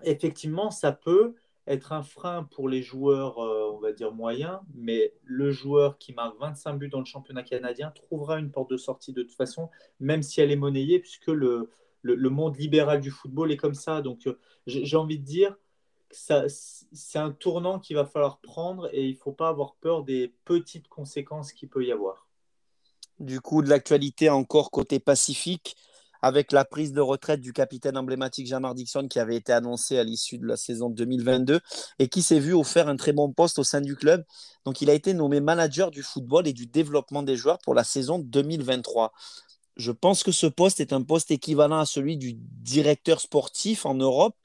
effectivement, 0.04 0.70
ça 0.70 0.92
peut 0.92 1.34
être 1.70 1.92
un 1.92 2.02
frein 2.02 2.44
pour 2.50 2.68
les 2.68 2.82
joueurs, 2.82 3.38
euh, 3.38 3.70
on 3.72 3.78
va 3.78 3.92
dire, 3.92 4.12
moyens, 4.12 4.58
mais 4.74 5.14
le 5.24 5.52
joueur 5.52 5.98
qui 5.98 6.12
marque 6.12 6.38
25 6.40 6.74
buts 6.74 6.88
dans 6.88 6.98
le 6.98 7.04
championnat 7.04 7.44
canadien 7.44 7.92
trouvera 7.92 8.38
une 8.38 8.50
porte 8.50 8.70
de 8.70 8.76
sortie 8.76 9.12
de 9.12 9.22
toute 9.22 9.36
façon, 9.36 9.70
même 10.00 10.22
si 10.22 10.40
elle 10.40 10.50
est 10.50 10.56
monnayée, 10.56 10.98
puisque 10.98 11.28
le, 11.28 11.70
le, 12.02 12.28
monde 12.28 12.56
libéral 12.56 13.00
du 13.00 13.10
football 13.10 13.52
est 13.52 13.56
comme 13.56 13.74
ça. 13.74 14.02
Donc, 14.02 14.26
euh, 14.26 14.38
j'ai 14.66 14.96
envie 14.96 15.18
de 15.18 15.24
dire, 15.24 15.56
c'est 16.10 17.18
un 17.18 17.30
tournant 17.30 17.78
qu'il 17.78 17.94
va 17.94 18.04
falloir 18.04 18.40
prendre 18.40 18.88
et 18.92 19.06
il 19.06 19.12
ne 19.12 19.18
faut 19.18 19.32
pas 19.32 19.48
avoir 19.48 19.76
peur 19.76 20.02
des 20.02 20.34
petites 20.44 20.88
conséquences 20.88 21.52
qu'il 21.52 21.68
peut 21.68 21.84
y 21.84 21.92
avoir. 21.92 22.26
Du 23.20 23.40
coup, 23.40 23.62
de 23.62 23.68
l'actualité 23.68 24.28
encore 24.28 24.72
côté 24.72 24.98
Pacifique, 24.98 25.76
avec 26.22 26.52
la 26.52 26.64
prise 26.64 26.92
de 26.92 27.00
retraite 27.00 27.40
du 27.40 27.52
capitaine 27.52 27.96
emblématique 27.96 28.46
Jamar 28.46 28.74
Dixon 28.74 29.08
qui 29.08 29.18
avait 29.18 29.36
été 29.36 29.52
annoncé 29.52 29.98
à 29.98 30.04
l'issue 30.04 30.38
de 30.38 30.46
la 30.46 30.56
saison 30.56 30.90
2022 30.90 31.60
et 31.98 32.08
qui 32.08 32.22
s'est 32.22 32.40
vu 32.40 32.52
offrir 32.52 32.88
un 32.88 32.96
très 32.96 33.12
bon 33.12 33.32
poste 33.32 33.58
au 33.58 33.64
sein 33.64 33.80
du 33.80 33.96
club. 33.96 34.24
Donc, 34.64 34.80
il 34.82 34.90
a 34.90 34.94
été 34.94 35.14
nommé 35.14 35.40
manager 35.40 35.90
du 35.90 36.02
football 36.02 36.46
et 36.46 36.52
du 36.52 36.66
développement 36.66 37.22
des 37.22 37.36
joueurs 37.36 37.58
pour 37.58 37.74
la 37.74 37.84
saison 37.84 38.18
2023. 38.18 39.12
Je 39.76 39.92
pense 39.92 40.22
que 40.22 40.32
ce 40.32 40.46
poste 40.46 40.80
est 40.80 40.92
un 40.92 41.02
poste 41.02 41.30
équivalent 41.30 41.78
à 41.78 41.86
celui 41.86 42.16
du 42.16 42.34
directeur 42.34 43.20
sportif 43.20 43.86
en 43.86 43.94
Europe. 43.94 44.36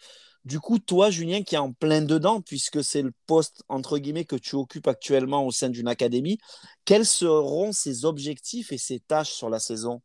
Du 0.45 0.59
coup, 0.59 0.77
toi, 0.77 1.09
Julien, 1.09 1.41
qui 1.43 1.55
est 1.55 1.57
en 1.57 1.73
plein 1.73 2.01
dedans, 2.03 2.39
puisque 2.39 2.83
c'est 2.83 3.01
le 3.01 3.11
poste, 3.25 3.63
entre 3.67 3.97
guillemets, 3.97 4.25
que 4.25 4.35
tu 4.35 4.55
occupes 4.55 4.87
actuellement 4.87 5.45
au 5.45 5.51
sein 5.51 5.69
d'une 5.69 5.87
académie, 5.87 6.37
quels 6.85 7.05
seront 7.05 7.71
ses 7.71 8.05
objectifs 8.05 8.71
et 8.71 8.77
ses 8.77 8.99
tâches 8.99 9.31
sur 9.31 9.49
la 9.49 9.59
saison? 9.59 10.01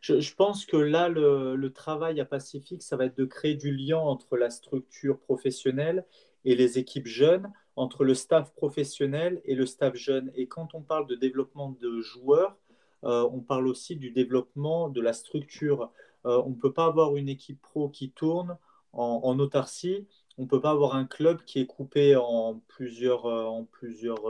Je, 0.00 0.34
pense 0.34 0.66
que 0.66 0.76
là, 0.76 1.08
le, 1.08 1.68
travail 1.70 2.20
à 2.20 2.24
Pacifique, 2.24 2.82
ça 2.82 2.96
va 2.96 3.06
être 3.06 3.16
de 3.16 3.24
créer 3.24 3.54
du 3.54 3.74
lien 3.74 3.98
entre 3.98 4.36
la 4.36 4.50
structure 4.50 5.18
professionnelle 5.18 6.04
et 6.44 6.54
les 6.54 6.78
équipes 6.78 7.06
jeunes, 7.06 7.52
entre 7.76 8.04
le 8.04 8.14
staff 8.14 8.52
professionnel 8.54 9.40
et 9.44 9.54
le 9.54 9.66
staff 9.66 9.94
jeune. 9.94 10.30
Et 10.34 10.46
quand 10.46 10.74
on 10.74 10.82
parle 10.82 11.06
de 11.06 11.14
développement 11.14 11.76
de 11.80 12.00
joueurs, 12.00 12.56
euh, 13.04 13.28
on 13.32 13.40
parle 13.40 13.66
aussi 13.68 13.96
du 13.96 14.10
développement 14.10 14.88
de 14.88 15.00
la 15.00 15.12
structure. 15.12 15.90
Euh, 16.26 16.42
on 16.44 16.50
ne 16.50 16.54
peut 16.54 16.72
pas 16.72 16.86
avoir 16.86 17.16
une 17.16 17.28
équipe 17.28 17.60
pro 17.60 17.88
qui 17.88 18.10
tourne 18.10 18.56
en, 18.92 19.38
autarcie, 19.38 20.06
on 20.36 20.42
ne 20.42 20.46
peut 20.46 20.60
pas 20.60 20.72
avoir 20.72 20.96
un 20.96 21.06
club 21.06 21.42
qui 21.44 21.60
est 21.60 21.66
coupé 21.66 22.14
en 22.14 22.60
plusieurs, 22.68 23.24
euh, 23.24 23.46
en 23.46 23.64
plusieurs 23.64 24.22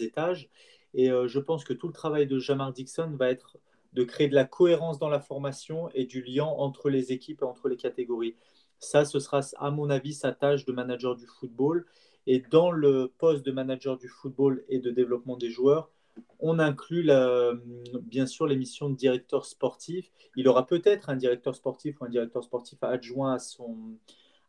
étages. 0.00 0.50
Et 0.92 1.08
je 1.08 1.38
pense 1.38 1.64
que 1.64 1.72
tout 1.74 1.88
le 1.88 1.92
travail 1.92 2.26
de 2.26 2.38
Jamar 2.38 2.72
Dixon 2.72 3.10
va 3.18 3.30
être 3.30 3.58
de 3.96 4.04
créer 4.04 4.28
de 4.28 4.34
la 4.34 4.44
cohérence 4.44 4.98
dans 4.98 5.08
la 5.08 5.20
formation 5.20 5.88
et 5.94 6.04
du 6.04 6.22
lien 6.22 6.44
entre 6.44 6.90
les 6.90 7.12
équipes 7.12 7.40
et 7.40 7.44
entre 7.46 7.68
les 7.68 7.78
catégories. 7.78 8.36
Ça, 8.78 9.06
ce 9.06 9.18
sera, 9.18 9.40
à 9.56 9.70
mon 9.70 9.88
avis, 9.88 10.12
sa 10.12 10.32
tâche 10.32 10.66
de 10.66 10.72
manager 10.72 11.16
du 11.16 11.26
football. 11.26 11.86
Et 12.26 12.42
dans 12.50 12.70
le 12.70 13.10
poste 13.18 13.44
de 13.46 13.52
manager 13.52 13.96
du 13.96 14.08
football 14.08 14.64
et 14.68 14.80
de 14.80 14.90
développement 14.90 15.38
des 15.38 15.48
joueurs, 15.48 15.90
on 16.40 16.58
inclut 16.58 17.08
bien 18.02 18.26
sûr 18.26 18.46
les 18.46 18.56
missions 18.56 18.90
de 18.90 18.96
directeur 18.96 19.46
sportif. 19.46 20.12
Il 20.36 20.46
aura 20.46 20.66
peut-être 20.66 21.08
un 21.08 21.16
directeur 21.16 21.54
sportif 21.54 22.00
ou 22.00 22.04
un 22.04 22.10
directeur 22.10 22.44
sportif 22.44 22.82
adjoint 22.82 23.38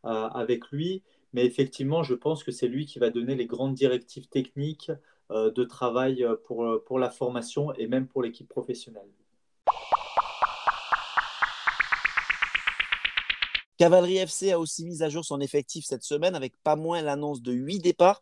avec 0.04 0.72
lui, 0.72 1.04
mais 1.32 1.46
effectivement, 1.46 2.04
je 2.04 2.16
pense 2.16 2.44
que 2.44 2.52
c'est 2.52 2.68
lui 2.68 2.86
qui 2.86 3.00
va 3.00 3.12
donner 3.12 3.36
les 3.36 3.46
grandes 3.46 3.76
directives 3.76 4.28
techniques 4.28 4.92
euh, 5.32 5.52
de 5.52 5.64
travail 5.64 6.26
pour, 6.46 6.84
pour 6.86 7.00
la 7.00 7.10
formation 7.10 7.74
et 7.74 7.88
même 7.88 8.08
pour 8.08 8.24
l'équipe 8.24 8.48
professionnelle. 8.48 9.10
Cavalerie 13.78 14.18
FC 14.18 14.52
a 14.52 14.60
aussi 14.60 14.86
mis 14.86 15.04
à 15.04 15.10
jour 15.10 15.24
son 15.24 15.40
effectif 15.40 15.86
cette 15.86 16.04
semaine 16.04 16.36
avec 16.36 16.54
pas 16.64 16.76
moins 16.76 17.02
l'annonce 17.02 17.42
de 17.42 17.54
8 17.54 17.80
départs 17.80 18.20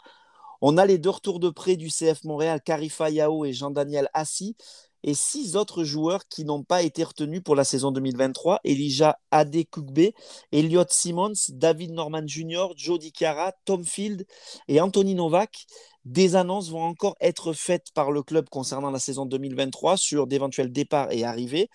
on 0.62 0.78
a 0.78 0.86
les 0.86 0.98
deux 0.98 1.10
retours 1.10 1.40
de 1.40 1.50
près 1.50 1.76
du 1.76 1.90
CF 1.90 2.24
Montréal, 2.24 2.62
Karifa 2.62 3.10
Yao 3.10 3.46
et 3.46 3.54
Jean-Daniel 3.54 4.10
Assi. 4.14 4.56
et 5.04 5.14
six 5.14 5.56
autres 5.56 5.84
joueurs 5.84 6.28
qui 6.28 6.46
n'ont 6.46 6.64
pas 6.64 6.82
été 6.82 7.04
retenus 7.04 7.44
pour 7.44 7.56
la 7.56 7.64
saison 7.64 7.92
2023. 7.92 8.62
Elijah 8.64 9.20
Adekugbe, 9.30 10.10
Elliot 10.52 10.86
Simmons, 10.90 11.34
David 11.50 11.92
Norman 11.92 12.26
Jr., 12.26 12.70
Jody 12.76 13.12
Chiara, 13.16 13.54
Tom 13.66 13.86
Field 13.86 14.26
et 14.68 14.82
Anthony 14.82 15.14
Novak. 15.14 15.68
Des 16.06 16.36
annonces 16.36 16.72
vont 16.72 16.82
encore 16.82 17.16
être 17.22 17.54
faites 17.54 17.92
par 17.94 18.12
le 18.12 18.24
club 18.24 18.50
concernant 18.50 18.90
la 18.90 18.98
saison 18.98 19.28
2023 19.28 19.98
sur 19.98 20.26
d'éventuels 20.26 20.72
départs 20.72 21.12
et 21.12 21.24
arrivées. 21.24 21.70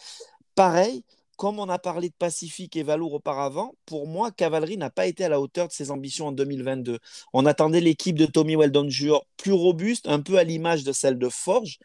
Pareil, 0.56 1.04
comme 1.40 1.58
on 1.58 1.70
a 1.70 1.78
parlé 1.78 2.10
de 2.10 2.14
Pacifique 2.18 2.76
et 2.76 2.82
Valour 2.82 3.14
auparavant, 3.14 3.74
pour 3.86 4.06
moi, 4.06 4.30
Cavalerie 4.30 4.76
n'a 4.76 4.90
pas 4.90 5.06
été 5.06 5.24
à 5.24 5.30
la 5.30 5.40
hauteur 5.40 5.68
de 5.68 5.72
ses 5.72 5.90
ambitions 5.90 6.26
en 6.26 6.32
2022. 6.32 6.98
On 7.32 7.46
attendait 7.46 7.80
l'équipe 7.80 8.18
de 8.18 8.26
Tommy 8.26 8.56
Weldon 8.56 8.90
Jr. 8.90 9.20
plus 9.38 9.54
robuste, 9.54 10.06
un 10.06 10.20
peu 10.20 10.36
à 10.36 10.44
l'image 10.44 10.84
de 10.84 10.92
celle 10.92 11.18
de 11.18 11.30
Forge. 11.30 11.78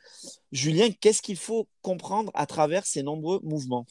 Julien, 0.52 0.90
qu'est-ce 1.00 1.22
qu'il 1.22 1.38
faut 1.38 1.70
comprendre 1.82 2.32
à 2.34 2.48
travers 2.48 2.86
ces 2.86 3.02
nombreux 3.02 3.40
mouvements? 3.44 3.86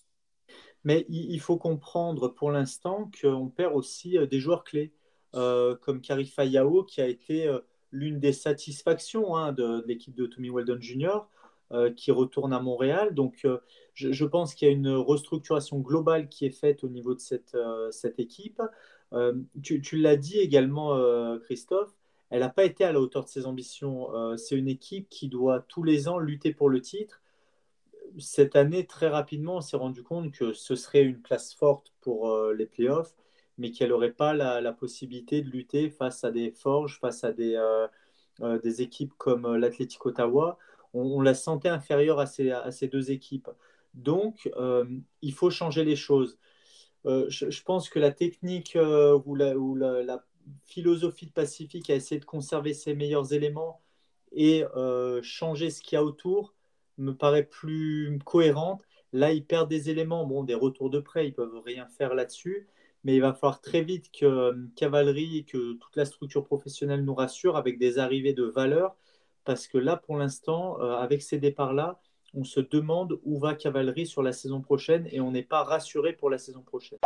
Mais 0.85 1.07
il 1.09 1.41
faut 1.41 1.57
comprendre 1.57 2.29
pour 2.29 2.51
l'instant 2.51 3.11
qu'on 3.19 3.49
perd 3.49 3.75
aussi 3.75 4.19
euh, 4.19 4.27
des 4.27 4.41
joueurs 4.41 4.65
clés, 4.65 4.93
euh, 5.35 5.77
comme 5.77 6.03
Karifa 6.03 6.45
Yao, 6.45 6.85
qui 6.85 7.01
a 7.01 7.07
été 7.09 7.47
euh, 7.47 7.61
l'une 7.91 8.21
des 8.21 8.35
satisfactions 8.35 9.35
hein, 9.35 9.53
de, 9.53 9.81
de 9.81 9.85
l'équipe 9.87 10.15
de 10.15 10.27
Tommy 10.27 10.51
Weldon 10.51 10.77
Jr. 10.79 11.21
Euh, 11.75 11.91
qui 11.91 12.13
retourne 12.13 12.53
à 12.53 12.61
Montréal. 12.61 13.15
Donc, 13.15 13.41
euh, 13.45 13.59
je, 13.95 14.25
pense 14.25 14.55
qu'il 14.55 14.69
y 14.69 14.71
a 14.71 14.75
une 14.75 14.91
restructuration 14.91 15.81
globale 15.81 16.29
qui 16.29 16.47
est 16.47 16.51
faite 16.51 16.85
au 16.85 16.89
niveau 16.89 17.15
de 17.15 17.19
cette, 17.19 17.57
euh, 17.57 17.91
cette 17.91 18.21
équipe. 18.21 18.63
tu, 19.63 19.97
l'as 19.97 20.17
dit 20.17 20.39
également, 20.39 20.97
Christophe, 21.41 21.93
elle 22.31 22.41
n'a 22.41 22.49
pas 22.49 22.65
été 22.65 22.85
à 22.85 22.93
la 22.93 23.01
hauteur 23.01 23.25
de 23.25 23.29
ses 23.29 23.47
ambitions. 23.47 24.09
C'est 24.37 24.57
une 24.57 24.69
équipe 24.69 25.09
qui 25.09 25.29
doit 25.29 25.61
tous 25.61 25.83
les 25.83 26.09
ans 26.09 26.19
lutter 26.19 26.53
pour 26.53 26.69
le 26.69 26.81
titre. 26.81 27.23
Cette 28.19 28.57
année, 28.57 28.87
très 28.87 29.09
rapidement, 29.09 29.57
on 29.57 29.61
s'est 29.61 29.77
rendu 29.77 30.03
compte 30.03 30.33
que 30.33 30.53
ce 30.53 30.75
serait 30.77 31.03
une 31.03 31.21
place 31.23 31.55
forte 31.55 31.93
pour 32.01 32.37
les 32.53 32.67
playoffs, 32.67 33.15
mais 33.59 33.71
qu'elle 33.71 33.91
n'aurait 33.91 34.13
pas 34.13 34.35
la, 34.35 34.61
la, 34.61 34.73
possibilité 34.73 35.43
de 35.43 35.51
lutter 35.51 35.91
face 35.91 36.25
à 36.25 36.31
des 36.31 36.51
Forges, 36.51 36.99
face 37.01 37.25
à 37.25 37.33
des, 37.33 37.57
des 38.63 38.83
équipes 38.83 39.13
comme 39.17 39.57
l'Athletic 39.57 40.05
Ottawa 40.05 40.59
on, 40.95 41.21
la 41.21 41.35
sentait 41.35 41.69
inférieure 41.69 42.21
à 42.21 42.27
ces, 42.27 42.51
à 42.51 42.71
deux 42.91 43.11
équipes. 43.11 43.51
Donc, 43.95 44.51
euh, 44.57 44.85
il 45.23 45.33
faut 45.33 45.51
changer 45.51 45.85
les 45.85 45.97
choses. 45.97 46.39
Euh, 47.07 47.27
je, 47.29 47.63
pense 47.63 47.91
que 47.91 47.99
la 47.99 48.11
technique 48.13 48.77
euh, 48.77 49.19
ou, 49.27 49.35
la, 49.35 50.25
philosophie 50.65 51.27
de 51.27 51.33
Pacifique 51.33 51.91
a 51.91 51.95
essayé 51.95 52.21
de 52.21 52.25
conserver 52.25 52.75
ses 52.75 52.95
meilleurs 52.95 53.33
éléments 53.33 53.81
et 54.33 54.65
changer 55.23 55.71
ce 55.71 55.81
qu'il 55.81 55.97
y 55.97 55.99
a 55.99 56.05
autour 56.05 56.55
me 56.99 57.13
paraît 57.13 57.45
plus 57.45 58.19
cohérente. 58.25 58.83
Là, 59.13 59.33
ils 59.33 59.45
perdent 59.45 59.71
des 59.71 59.91
éléments, 59.91 60.27
bon, 60.27 60.43
des 60.43 60.55
retours 60.55 60.91
de 60.91 60.99
prêt, 61.01 61.29
ils 61.29 61.33
peuvent 61.33 61.63
rien 61.65 61.87
faire 61.87 62.15
là-dessus, 62.15 62.69
mais 63.05 63.15
il 63.15 63.21
va 63.21 63.33
falloir 63.33 63.61
très 63.61 63.83
vite 63.83 64.11
que 64.11 64.55
Cavalerie 64.77 65.39
et 65.39 65.45
que 65.45 65.75
toute 65.75 65.97
la 65.97 66.05
structure 66.05 66.45
professionnelle 66.45 67.05
nous 67.05 67.15
rassure 67.15 67.57
avec 67.57 67.79
des 67.79 67.99
arrivées 67.99 68.35
de 68.35 68.45
valeur 68.45 68.97
parce 69.45 69.67
que 69.67 69.79
là, 69.79 69.97
pour 69.97 70.17
l'instant, 70.17 70.81
euh, 70.81 70.97
avec 70.97 71.23
ces 71.23 71.39
départs-là, 71.39 72.01
on 72.35 72.45
se 72.45 72.61
demande 72.61 73.19
où 73.25 73.39
va 73.39 73.55
Cavalerie 73.55 74.07
sur 74.07 74.23
la 74.23 74.33
saison 74.33 74.61
prochaine 74.61 75.09
et 75.13 75.21
on 75.21 75.31
n'est 75.31 75.43
pas 75.43 75.63
rassuré 75.63 76.13
pour 76.13 76.31
la 76.31 76.39
saison 76.39 76.63
prochaine. 76.63 76.99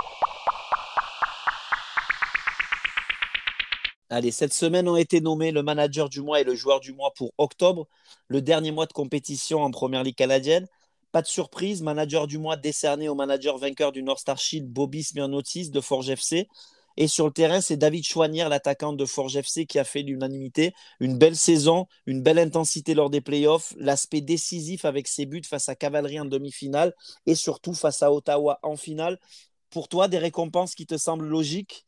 Allez, 4.10 4.30
cette 4.30 4.54
semaine 4.54 4.88
ont 4.88 4.96
été 4.96 5.20
nommés 5.20 5.52
le 5.52 5.62
manager 5.62 6.08
du 6.08 6.22
mois 6.22 6.40
et 6.40 6.44
le 6.44 6.54
joueur 6.54 6.80
du 6.80 6.94
mois 6.94 7.12
pour 7.14 7.32
octobre, 7.36 7.86
le 8.28 8.40
dernier 8.40 8.70
mois 8.70 8.86
de 8.86 8.92
compétition 8.94 9.60
en 9.60 9.70
Première 9.70 10.02
Ligue 10.02 10.16
canadienne. 10.16 10.66
Pas 11.12 11.20
de 11.20 11.26
surprise, 11.26 11.82
manager 11.82 12.26
du 12.26 12.38
mois 12.38 12.56
décerné 12.56 13.10
au 13.10 13.14
manager 13.14 13.58
vainqueur 13.58 13.92
du 13.92 14.02
North 14.02 14.20
Star 14.20 14.38
Shield, 14.38 14.66
Bobby 14.66 15.02
Smirnotis 15.02 15.70
de 15.70 15.80
Forge 15.82 16.08
FC. 16.08 16.48
Et 17.00 17.06
sur 17.06 17.26
le 17.26 17.32
terrain, 17.32 17.60
c'est 17.60 17.76
David 17.76 18.02
Chouanière, 18.02 18.48
l'attaquant 18.48 18.92
de 18.92 19.04
Forge 19.04 19.36
FC, 19.36 19.66
qui 19.66 19.78
a 19.78 19.84
fait 19.84 20.02
l'unanimité. 20.02 20.72
Une 20.98 21.16
belle 21.16 21.36
saison, 21.36 21.86
une 22.06 22.24
belle 22.24 22.40
intensité 22.40 22.92
lors 22.92 23.08
des 23.08 23.20
playoffs, 23.20 23.72
l'aspect 23.78 24.20
décisif 24.20 24.84
avec 24.84 25.06
ses 25.06 25.24
buts 25.24 25.44
face 25.48 25.68
à 25.68 25.76
Cavalerie 25.76 26.18
en 26.18 26.24
demi-finale 26.24 26.92
et 27.24 27.36
surtout 27.36 27.72
face 27.72 28.02
à 28.02 28.12
Ottawa 28.12 28.58
en 28.64 28.76
finale. 28.76 29.20
Pour 29.70 29.86
toi, 29.86 30.08
des 30.08 30.18
récompenses 30.18 30.74
qui 30.74 30.86
te 30.86 30.96
semblent 30.96 31.28
logiques? 31.28 31.86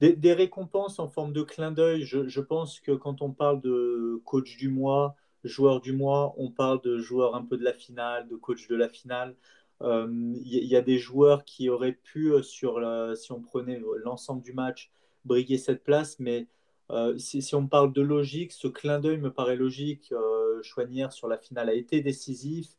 Des, 0.00 0.32
récompenses 0.32 0.98
en 0.98 1.06
forme 1.06 1.32
de 1.32 1.42
clin 1.42 1.70
d'œil. 1.70 2.02
Je, 2.02 2.26
je, 2.26 2.40
pense 2.40 2.80
que 2.80 2.90
quand 2.90 3.22
on 3.22 3.30
parle 3.30 3.60
de 3.60 4.20
coach 4.24 4.56
du 4.56 4.68
mois, 4.68 5.14
joueur 5.44 5.80
du 5.80 5.92
mois, 5.92 6.34
on 6.38 6.50
parle 6.50 6.80
de 6.82 6.98
joueur 6.98 7.36
un 7.36 7.44
peu 7.44 7.56
de 7.56 7.62
la 7.62 7.72
finale, 7.72 8.26
de 8.26 8.34
coach 8.34 8.66
de 8.66 8.74
la 8.74 8.88
finale. 8.88 9.36
Il 9.82 9.86
euh, 9.86 10.32
y, 10.44 10.76
a 10.76 10.82
des 10.82 10.98
joueurs 10.98 11.44
qui 11.44 11.70
auraient 11.70 11.92
pu, 11.92 12.32
euh, 12.32 12.42
sur 12.42 12.80
si 13.16 13.32
on 13.32 13.40
prenait 13.40 13.80
l'ensemble 14.04 14.42
du 14.42 14.52
match, 14.52 14.90
briguer 15.24 15.58
cette 15.58 15.82
place, 15.84 16.18
mais 16.18 16.48
euh, 16.90 17.16
si, 17.18 17.54
on 17.54 17.66
parle 17.66 17.92
de 17.92 18.02
logique, 18.02 18.52
ce 18.52 18.68
clin 18.68 18.98
d'œil 18.98 19.18
me 19.18 19.32
paraît 19.32 19.56
logique. 19.56 20.12
Euh, 20.12 20.60
Chouanière 20.62 21.12
sur 21.12 21.28
la 21.28 21.38
finale 21.38 21.68
a 21.68 21.74
été 21.74 22.00
décisif. 22.00 22.76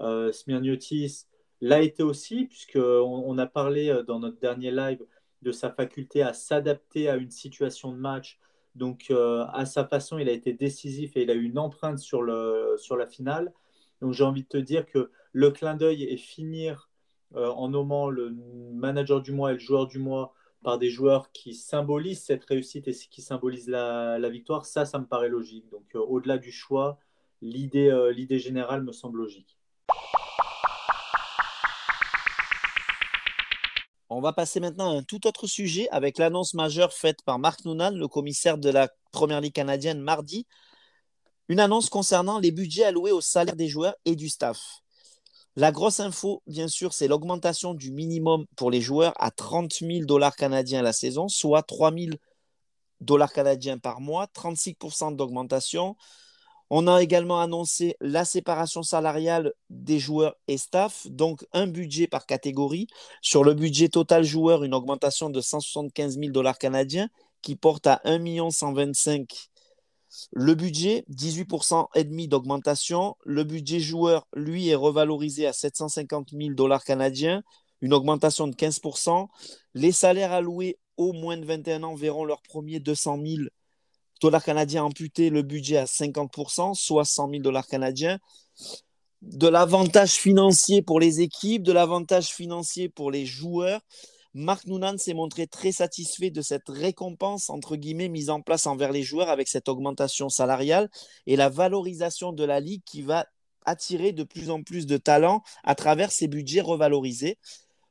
Euh, 0.00 0.30
l'a 1.60 1.80
été 1.80 2.02
aussi, 2.02 2.44
puisqu'on 2.44 2.80
on 2.80 3.38
a 3.38 3.46
parlé 3.46 4.02
dans 4.06 4.18
notre 4.20 4.38
dernier 4.38 4.70
live 4.70 5.04
de 5.42 5.52
sa 5.52 5.70
faculté 5.70 6.22
à 6.22 6.32
s'adapter 6.34 7.08
à 7.08 7.16
une 7.16 7.30
situation 7.30 7.92
de 7.92 7.96
match. 7.96 8.38
Donc, 8.74 9.10
à 9.10 9.64
sa 9.66 9.86
façon, 9.86 10.18
il 10.18 10.28
a 10.28 10.32
été 10.32 10.52
décisif 10.52 11.16
et 11.16 11.22
il 11.22 11.30
a 11.30 11.34
eu 11.34 11.44
une 11.44 11.58
empreinte 11.58 11.98
sur, 11.98 12.22
le, 12.22 12.74
sur 12.76 12.96
la 12.96 13.06
finale. 13.06 13.52
Donc, 14.04 14.12
j'ai 14.12 14.24
envie 14.24 14.42
de 14.42 14.48
te 14.48 14.58
dire 14.58 14.84
que 14.84 15.10
le 15.32 15.50
clin 15.50 15.76
d'œil 15.76 16.02
et 16.02 16.18
finir 16.18 16.90
euh, 17.36 17.48
en 17.48 17.70
nommant 17.70 18.10
le 18.10 18.36
manager 18.74 19.22
du 19.22 19.32
mois 19.32 19.52
et 19.52 19.54
le 19.54 19.58
joueur 19.58 19.86
du 19.86 19.98
mois 19.98 20.34
par 20.62 20.76
des 20.76 20.90
joueurs 20.90 21.32
qui 21.32 21.54
symbolisent 21.54 22.22
cette 22.22 22.44
réussite 22.44 22.86
et 22.86 22.92
qui 22.92 23.22
symbolisent 23.22 23.66
la, 23.66 24.28
victoire, 24.28 24.66
ça, 24.66 24.84
ça 24.84 24.98
me 24.98 25.06
paraît 25.06 25.30
logique. 25.30 25.70
Donc 25.70 25.86
euh, 25.94 26.00
au-delà 26.00 26.36
du 26.36 26.52
choix, 26.52 26.98
l'idée 27.40 27.88
euh, 27.88 28.12
l'idée 28.12 28.38
générale 28.38 28.82
me 28.82 28.92
semble 28.92 29.20
logique. 29.20 29.56
On 34.10 34.20
va 34.20 34.34
passer 34.34 34.60
maintenant 34.60 34.94
à 34.94 34.98
un 34.98 35.02
tout 35.02 35.26
autre 35.26 35.46
sujet 35.46 35.88
avec 35.88 36.18
l'annonce 36.18 36.52
majeure 36.52 36.92
faite 36.92 37.22
par 37.24 37.38
Marc 37.38 37.64
Noonan, 37.64 37.92
le 37.92 38.06
commissaire 38.06 38.58
de 38.58 38.68
la 38.68 38.90
Première 39.12 39.40
Ligue 39.40 39.54
canadienne, 39.54 40.02
mardi. 40.02 40.46
Une 41.48 41.60
annonce 41.60 41.90
concernant 41.90 42.38
les 42.38 42.52
budgets 42.52 42.84
alloués 42.84 43.12
au 43.12 43.20
salaire 43.20 43.56
des 43.56 43.68
joueurs 43.68 43.94
et 44.06 44.16
du 44.16 44.30
staff. 44.30 44.80
La 45.56 45.72
grosse 45.72 46.00
info, 46.00 46.42
bien 46.46 46.68
sûr, 46.68 46.94
c'est 46.94 47.06
l'augmentation 47.06 47.74
du 47.74 47.92
minimum 47.92 48.46
pour 48.56 48.70
les 48.70 48.80
joueurs 48.80 49.12
à 49.18 49.30
30 49.30 49.72
000 49.72 50.06
dollars 50.06 50.36
canadiens 50.36 50.82
la 50.82 50.92
saison, 50.92 51.28
soit 51.28 51.62
3 51.62 51.92
000 51.92 52.16
dollars 53.00 53.32
canadiens 53.32 53.78
par 53.78 54.00
mois, 54.00 54.26
36% 54.34 55.14
d'augmentation. 55.14 55.96
On 56.70 56.88
a 56.88 57.02
également 57.02 57.40
annoncé 57.40 57.94
la 58.00 58.24
séparation 58.24 58.82
salariale 58.82 59.52
des 59.68 59.98
joueurs 59.98 60.34
et 60.48 60.56
staff, 60.56 61.06
donc 61.08 61.46
un 61.52 61.66
budget 61.66 62.06
par 62.06 62.24
catégorie. 62.24 62.88
Sur 63.20 63.44
le 63.44 63.52
budget 63.52 63.90
total 63.90 64.24
joueur, 64.24 64.64
une 64.64 64.74
augmentation 64.74 65.28
de 65.28 65.40
175 65.42 66.18
000 66.18 66.32
dollars 66.32 66.58
canadiens 66.58 67.08
qui 67.42 67.54
porte 67.54 67.86
à 67.86 68.00
1 68.04 68.50
125 68.50 69.50
le 70.32 70.54
budget, 70.54 71.04
18% 71.10 71.88
et 71.94 72.04
demi 72.04 72.28
d'augmentation. 72.28 73.16
Le 73.24 73.44
budget 73.44 73.80
joueur, 73.80 74.26
lui, 74.34 74.68
est 74.68 74.74
revalorisé 74.74 75.46
à 75.46 75.52
750 75.52 76.30
000 76.32 76.54
dollars 76.54 76.84
canadiens, 76.84 77.42
une 77.80 77.94
augmentation 77.94 78.46
de 78.46 78.54
15%. 78.54 79.28
Les 79.74 79.92
salaires 79.92 80.32
alloués 80.32 80.78
aux 80.96 81.12
moins 81.12 81.36
de 81.36 81.44
21 81.44 81.82
ans 81.82 81.94
verront 81.94 82.24
leur 82.24 82.42
premier 82.42 82.80
200 82.80 83.18
000 83.24 83.42
dollars 84.20 84.44
canadiens 84.44 84.84
amputés, 84.84 85.30
le 85.30 85.42
budget 85.42 85.76
à 85.76 85.84
50%, 85.84 86.74
soit 86.74 87.04
100 87.04 87.30
000 87.30 87.42
dollars 87.42 87.66
canadiens. 87.66 88.18
De 89.22 89.48
l'avantage 89.48 90.12
financier 90.12 90.82
pour 90.82 91.00
les 91.00 91.20
équipes, 91.20 91.62
de 91.62 91.72
l'avantage 91.72 92.28
financier 92.28 92.88
pour 92.88 93.10
les 93.10 93.26
joueurs. 93.26 93.80
Marc 94.34 94.66
Noonan 94.66 94.98
s'est 94.98 95.14
montré 95.14 95.46
très 95.46 95.70
satisfait 95.70 96.30
de 96.30 96.42
cette 96.42 96.68
récompense, 96.68 97.50
entre 97.50 97.76
guillemets, 97.76 98.08
mise 98.08 98.30
en 98.30 98.40
place 98.40 98.66
envers 98.66 98.90
les 98.90 99.04
joueurs 99.04 99.28
avec 99.28 99.46
cette 99.46 99.68
augmentation 99.68 100.28
salariale 100.28 100.90
et 101.26 101.36
la 101.36 101.48
valorisation 101.48 102.32
de 102.32 102.42
la 102.42 102.58
Ligue 102.58 102.82
qui 102.84 103.02
va 103.02 103.26
attirer 103.64 104.10
de 104.12 104.24
plus 104.24 104.50
en 104.50 104.64
plus 104.64 104.86
de 104.86 104.96
talents 104.96 105.42
à 105.62 105.76
travers 105.76 106.10
ces 106.10 106.26
budgets 106.26 106.60
revalorisés. 106.60 107.38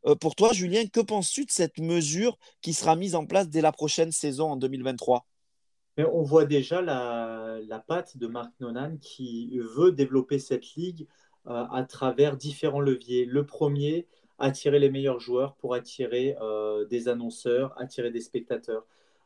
Euh, 0.05 0.15
pour 0.15 0.35
toi, 0.35 0.51
Julien, 0.51 0.85
que 0.85 0.99
penses-tu 0.99 1.45
de 1.45 1.51
cette 1.51 1.79
mesure 1.79 2.37
qui 2.61 2.73
sera 2.73 2.97
mise 2.97 3.15
en 3.15 3.25
place 3.25 3.47
dès 3.47 3.61
la 3.61 3.71
prochaine 3.71 4.11
saison 4.11 4.51
en 4.51 4.57
2023 4.57 5.25
on 6.11 6.23
voit 6.23 6.45
déjà 6.45 6.81
la, 6.81 7.83
patte 7.87 8.17
de 8.17 8.25
Marc 8.25 8.51
Nonan 8.59 8.97
qui 8.99 9.59
veut 9.75 9.91
développer 9.91 10.39
cette 10.39 10.73
ligue 10.73 11.07
euh, 11.45 11.65
à 11.71 11.83
travers 11.83 12.35
différents 12.35 12.81
leviers. 12.81 13.25
Le 13.25 13.45
premier, 13.45 14.07
attirer 14.39 14.79
les 14.79 14.89
meilleurs 14.89 15.19
joueurs 15.19 15.55
pour 15.55 15.73
attirer 15.73 16.35
euh, 16.41 16.85
des 16.85 17.07
annonceurs, 17.07 17.73
attirer 17.79 18.11
des 18.11 18.21
spectateurs. 18.21 18.85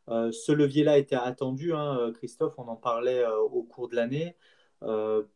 Euh, 0.09 0.31
ce 0.31 0.51
levier-là 0.51 0.97
était 0.97 1.15
attendu, 1.15 1.73
hein, 1.73 2.11
Christophe, 2.15 2.53
on 2.57 2.67
en 2.67 2.75
parlait 2.75 3.23
euh, 3.23 3.39
au 3.39 3.63
cours 3.63 3.89
de 3.89 3.95
l'année, 3.95 4.35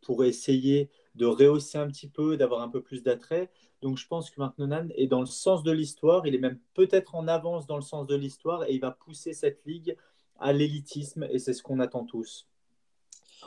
pour 0.01 0.24
essayer 0.24 0.92
de 1.16 1.25
rehausser 1.25 1.80
un 1.80 1.88
petit 1.88 2.08
peu, 2.08 2.38
d'avoir 2.38 2.62
un 2.62 2.70
peu 2.70 2.80
plus 2.80 3.01
d'attrait. 3.01 3.50
Donc 3.82 3.98
je 3.98 4.06
pense 4.06 4.30
que 4.30 4.40
Mark 4.40 4.56
Nonan 4.60 4.90
est 4.96 5.08
dans 5.08 5.20
le 5.20 5.25
sens 5.25 5.63
de 5.63 5.72
l'histoire, 5.72 6.28
il 6.28 6.36
est 6.36 6.38
même 6.38 6.60
peut-être 6.75 7.16
en 7.16 7.28
avance 7.28 7.66
dans 7.66 7.78
le 7.78 7.82
sens 7.82 8.06
de 8.06 8.16
l'histoire 8.16 8.66
et 8.66 8.74
il 8.74 8.80
va 8.80 8.92
pousser 8.92 9.34
cette 9.34 9.66
ligue 9.66 9.98
à 10.40 10.54
l'élitisme 10.54 11.28
et 11.32 11.40
c'est 11.40 11.54
ce 11.54 11.63
qu'on 11.63 11.80
attend 11.80 12.06
tous. 12.06 12.48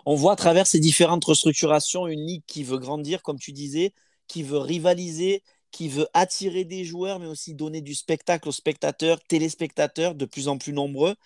On 0.04 0.16
voit 0.16 0.32
à 0.32 0.36
travers 0.36 0.66
ces 0.66 0.80
différentes 0.80 1.24
restructurations 1.24 2.08
une 2.08 2.26
ligue 2.26 2.42
qui 2.48 2.64
veut 2.64 2.78
grandir, 2.78 3.22
comme 3.22 3.38
tu 3.38 3.52
disais, 3.52 3.92
qui 4.26 4.42
veut 4.42 4.58
rivaliser, 4.58 5.42
qui 5.74 5.88
veut 5.88 6.06
attirer 6.14 6.64
des 6.64 6.84
joueurs, 6.84 7.18
mais 7.18 7.26
aussi 7.26 7.52
donner 7.52 7.80
du 7.80 7.96
spectacle 7.96 8.48
aux 8.48 8.52
spectateurs, 8.52 9.20
téléspectateurs 9.24 10.14
de 10.14 10.24
plus 10.24 10.46
en 10.46 10.56
plus 10.56 10.72
nombreux. 10.72 11.16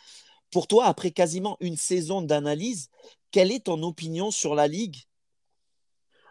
Pour 0.51 0.67
toi, 0.67 0.87
après 0.87 1.11
quasiment 1.11 1.59
une 1.61 1.77
saison 1.77 2.23
d'analyse, 2.23 2.89
quelle 3.31 3.53
est 3.53 3.67
ton 3.67 3.83
opinion 3.83 4.31
sur 4.31 4.55
la 4.55 4.67
ligue? 4.67 4.97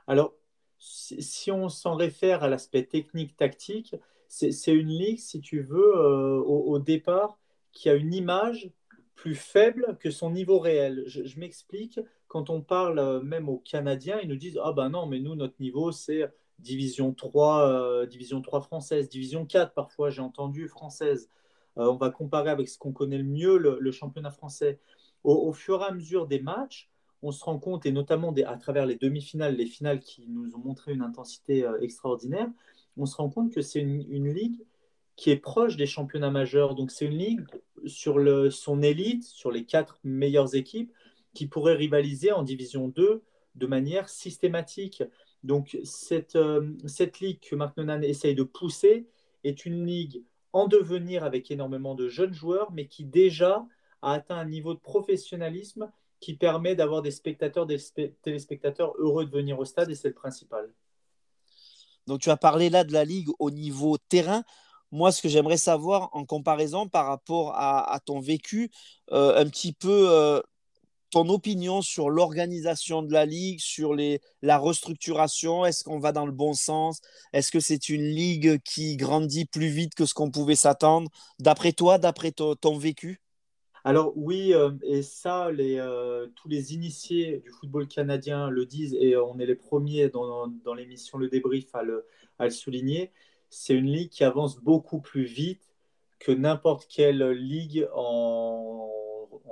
Alors, 0.07 0.33
si 0.79 1.51
on 1.51 1.69
s'en 1.69 1.93
réfère 1.93 2.43
à 2.43 2.47
l'aspect 2.47 2.85
technique-tactique, 2.85 3.95
c'est 4.27 4.73
une 4.73 4.89
ligue, 4.89 5.19
si 5.19 5.39
tu 5.39 5.61
veux, 5.61 5.95
euh, 5.95 6.41
au, 6.41 6.79
départ, 6.79 7.37
qui 7.71 7.87
a 7.87 7.93
une 7.93 8.15
image 8.15 8.71
plus 9.13 9.35
faible 9.35 9.95
que 9.99 10.09
son 10.09 10.31
niveau 10.31 10.57
réel. 10.57 11.03
Je, 11.05 11.39
m'explique, 11.39 11.99
quand 12.27 12.49
on 12.49 12.61
parle 12.61 12.97
euh, 12.97 13.21
même 13.21 13.47
aux 13.47 13.59
Canadiens, 13.59 14.19
ils 14.23 14.27
nous 14.27 14.37
disent 14.37 14.59
Ah 14.63 14.73
ben 14.73 14.89
non, 14.89 15.05
mais 15.05 15.19
nous, 15.19 15.35
notre 15.35 15.61
niveau, 15.61 15.91
c'est 15.91 16.25
division 16.59 17.13
3, 17.13 17.69
euh, 17.69 18.05
division 18.05 18.41
3 18.41 18.61
française, 18.61 19.09
division 19.09 19.45
4 19.45 19.73
parfois, 19.73 20.09
j'ai 20.09 20.21
entendu 20.21 20.67
française. 20.67 21.29
on 21.75 21.95
va 21.95 22.09
comparer 22.09 22.49
avec 22.49 22.69
ce 22.69 22.77
qu'on 22.79 22.91
connaît 22.91 23.19
le 23.19 23.23
mieux, 23.23 23.57
le, 23.57 23.91
championnat 23.91 24.31
français. 24.31 24.79
au, 25.23 25.53
fur 25.53 25.81
et 25.81 25.85
à 25.85 25.91
mesure 25.91 26.27
des 26.27 26.39
matchs, 26.39 26.89
on 27.23 27.31
se 27.31 27.43
rend 27.43 27.59
compte, 27.59 27.85
et 27.85 27.91
notamment 27.91 28.33
à 28.45 28.57
travers 28.57 28.85
les 28.85 28.95
demi-finales, 28.95 29.55
les 29.55 29.65
finales 29.65 29.99
qui 29.99 30.27
nous 30.27 30.55
ont 30.55 30.59
montré 30.59 30.93
une 30.93 31.01
intensité 31.01 31.65
euh, 31.65 31.79
extraordinaire, 31.81 32.47
on 32.95 33.05
se 33.05 33.15
rend 33.15 33.29
compte 33.29 33.51
que 33.53 33.61
c'est 33.61 33.79
une, 33.79 34.33
ligue 34.33 34.65
qui 35.15 35.31
est 35.31 35.37
proche 35.37 35.77
des 35.77 35.85
championnats 35.85 36.31
majeurs. 36.31 36.75
Donc 36.75 36.91
c'est 36.91 37.05
une 37.05 37.17
ligue 37.17 37.41
sur 37.85 38.15
son 38.51 38.81
élite, 38.81 39.23
sur 39.23 39.51
les 39.51 39.65
quatre 39.65 39.99
meilleures 40.03 40.55
équipes, 40.55 40.91
qui 41.33 41.47
pourrait 41.47 41.75
rivaliser 41.75 42.31
en 42.31 42.41
Division 42.41 42.87
2 42.87 43.21
de 43.55 43.67
manière 43.67 44.09
systématique. 44.09 45.03
Donc 45.43 45.77
cette, 45.83 46.35
euh, 46.35 46.73
cette 46.85 47.19
ligue 47.19 47.39
que 47.39 47.55
Marc 47.55 47.77
Nonan 47.77 48.01
essaye 48.01 48.35
de 48.35 48.43
pousser 48.43 49.07
est 49.43 49.65
une 49.65 49.85
ligue 49.85 50.23
en 50.53 50.67
devenir 50.67 51.23
avec 51.23 51.51
énormément 51.51 51.95
de 51.95 52.07
jeunes 52.09 52.33
joueurs, 52.33 52.71
mais 52.71 52.87
qui 52.87 53.05
déjà 53.05 53.65
a 54.01 54.13
atteint 54.13 54.37
un 54.37 54.45
niveau 54.45 54.73
de 54.73 54.79
professionnalisme 54.79 55.91
qui 56.19 56.35
permet 56.35 56.75
d'avoir 56.75 57.01
des 57.01 57.11
spectateurs, 57.11 57.65
des 57.65 57.77
téléspectateurs 58.23 58.93
heureux 58.97 59.25
de 59.25 59.31
venir 59.31 59.59
au 59.59 59.65
stade 59.65 59.89
et 59.91 59.95
c'est 59.95 60.07
le 60.07 60.13
principal. 60.13 60.71
Donc 62.07 62.21
tu 62.21 62.29
as 62.29 62.37
parlé 62.37 62.69
là 62.69 62.83
de 62.83 62.93
la 62.93 63.05
Ligue 63.05 63.29
au 63.39 63.51
niveau 63.51 63.97
terrain. 63.97 64.43
Moi, 64.91 65.11
ce 65.11 65.21
que 65.21 65.27
j'aimerais 65.27 65.57
savoir 65.57 66.09
en 66.13 66.25
comparaison 66.25 66.87
par 66.87 67.05
rapport 67.05 67.53
à, 67.55 67.99
ton 68.05 68.21
vécu, 68.21 68.71
euh, 69.11 69.37
un 69.37 69.45
petit 69.49 69.73
peu 69.73 70.07
euh, 70.09 70.39
ton 71.09 71.29
opinion 71.29 71.81
sur 71.81 72.09
l'organisation 72.09 73.01
de 73.01 73.11
la 73.13 73.25
Ligue, 73.25 73.59
sur 73.59 73.93
les, 73.93 74.21
la 74.41 74.57
restructuration? 74.57 75.65
Est-ce 75.65 75.83
qu'on 75.83 75.99
va 75.99 76.11
dans 76.11 76.25
le 76.25 76.31
bon 76.31 76.53
sens? 76.53 77.01
Est-ce 77.33 77.51
que 77.51 77.59
c'est 77.59 77.89
une 77.89 78.03
Ligue 78.03 78.59
qui 78.63 78.97
grandit 78.97 79.45
plus 79.45 79.69
vite 79.69 79.95
que 79.95 80.05
ce 80.05 80.13
qu'on 80.13 80.31
pouvait 80.31 80.55
s'attendre 80.55 81.09
D'après 81.39 81.71
toi, 81.71 81.97
d'après 81.97 82.31
ton 82.31 82.77
vécu? 82.77 83.21
Alors 83.87 84.11
oui, 84.17 84.53
euh, 84.53 84.71
et 84.83 85.01
ça, 85.01 85.47
euh, 85.47 86.27
tous 86.35 86.49
les 86.49 86.73
initiés 86.73 87.37
du 87.39 87.51
football 87.51 87.87
canadien 87.87 88.49
le 88.49 88.65
disent, 88.65 88.93
et 88.99 89.15
on 89.15 89.39
est 89.39 89.45
les 89.45 89.55
premiers 89.55 90.09
dans, 90.09 90.73
l'émission 90.75 91.17
Le 91.17 91.29
Débrief 91.29 91.73
à 91.73 91.83
le, 91.83 92.05
souligner, 92.49 93.13
c'est 93.49 93.73
une 93.73 93.89
ligue 93.89 94.09
qui 94.09 94.25
avance 94.25 94.59
beaucoup 94.59 94.99
plus 94.99 95.23
vite 95.23 95.61
que 96.19 96.33
n'importe 96.33 96.85
quelle 96.89 97.29
ligue 97.31 97.87
en, 97.93 98.89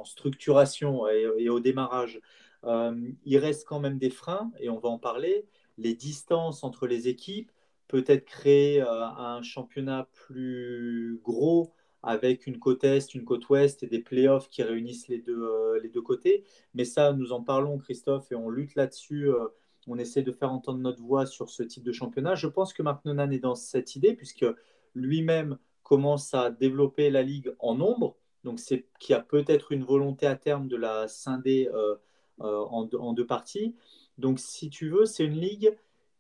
structuration 0.04 1.08
et, 1.08 1.50
au 1.50 1.60
démarrage. 1.60 2.21
Euh, 2.63 2.95
il 3.26 3.38
reste 3.38 3.67
quand 3.67 3.80
même 3.80 3.98
des 3.98 4.10
freins, 4.10 4.52
et 4.60 4.69
on 4.69 4.80
va 4.80 4.89
en 4.89 5.00
parler. 5.00 5.45
Les 5.78 5.93
distances 5.93 6.63
entre 6.63 6.88
les 6.88 7.08
équipes, 7.08 7.52
peut-être 7.88 8.26
créer 8.26 8.82
un 8.82 9.41
championnat 9.41 10.10
plus 10.13 11.19
gros 11.24 11.74
avec 12.06 12.45
une 12.45 12.60
côte 12.60 12.84
Est, 12.84 13.15
une 13.15 13.26
côte 13.26 13.50
Ouest 13.50 13.82
et 13.84 13.88
des 13.88 14.00
playoffs 14.00 14.48
qui 14.48 14.62
réunissent 14.63 15.08
les 15.08 15.17
deux, 15.17 15.41
euh, 15.41 15.80
les 15.82 15.89
deux 15.89 16.04
côtés. 16.04 16.43
Mais 16.76 16.86
ça, 16.86 17.13
nous 17.13 17.34
en 17.34 17.41
parlons, 17.41 17.80
Christophe, 17.80 18.32
et 18.32 18.36
on 18.36 18.50
lutte 18.50 18.76
là-dessus. 18.76 19.28
Euh, 19.28 19.48
on 19.88 19.98
essaie 19.98 20.21
de 20.21 20.32
faire 20.32 20.52
entendre 20.52 20.80
notre 20.80 21.02
voix 21.02 21.26
sur 21.26 21.50
ce 21.50 21.63
type 21.63 21.84
de 21.84 21.91
championnat. 21.91 22.36
Je 22.36 22.48
pense 22.48 22.74
que 22.74 22.84
Marc 22.84 23.04
Nonan 23.06 23.32
est 23.32 23.39
dans 23.39 23.56
cette 23.56 23.95
idée, 23.95 24.13
puisque 24.13 24.45
lui-même 24.93 25.58
commence 25.82 26.34
à 26.34 26.52
développer 26.52 27.10
la 27.10 27.24
Ligue 27.24 27.54
en 27.60 27.76
nombre. 27.76 28.15
Donc, 28.45 28.60
c'est 28.60 28.88
qui 28.99 29.13
a 29.13 29.19
peut-être 29.19 29.73
une 29.73 29.84
volonté 29.84 30.25
à 30.25 30.36
terme 30.36 30.69
de 30.69 30.77
la 30.77 31.10
scinder 31.10 31.69
euh, 31.73 31.95
en, 32.39 32.88
en, 32.93 33.13
deux 33.13 33.25
parties. 33.25 33.75
Donc, 34.17 34.39
si 34.39 34.69
tu 34.69 34.89
veux, 34.89 35.05
c'est 35.05 35.25
une 35.25 35.39
ligue 35.39 35.77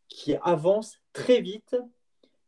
qui 0.09 0.35
avance 0.43 0.99
très 1.13 1.39
vite 1.39 1.75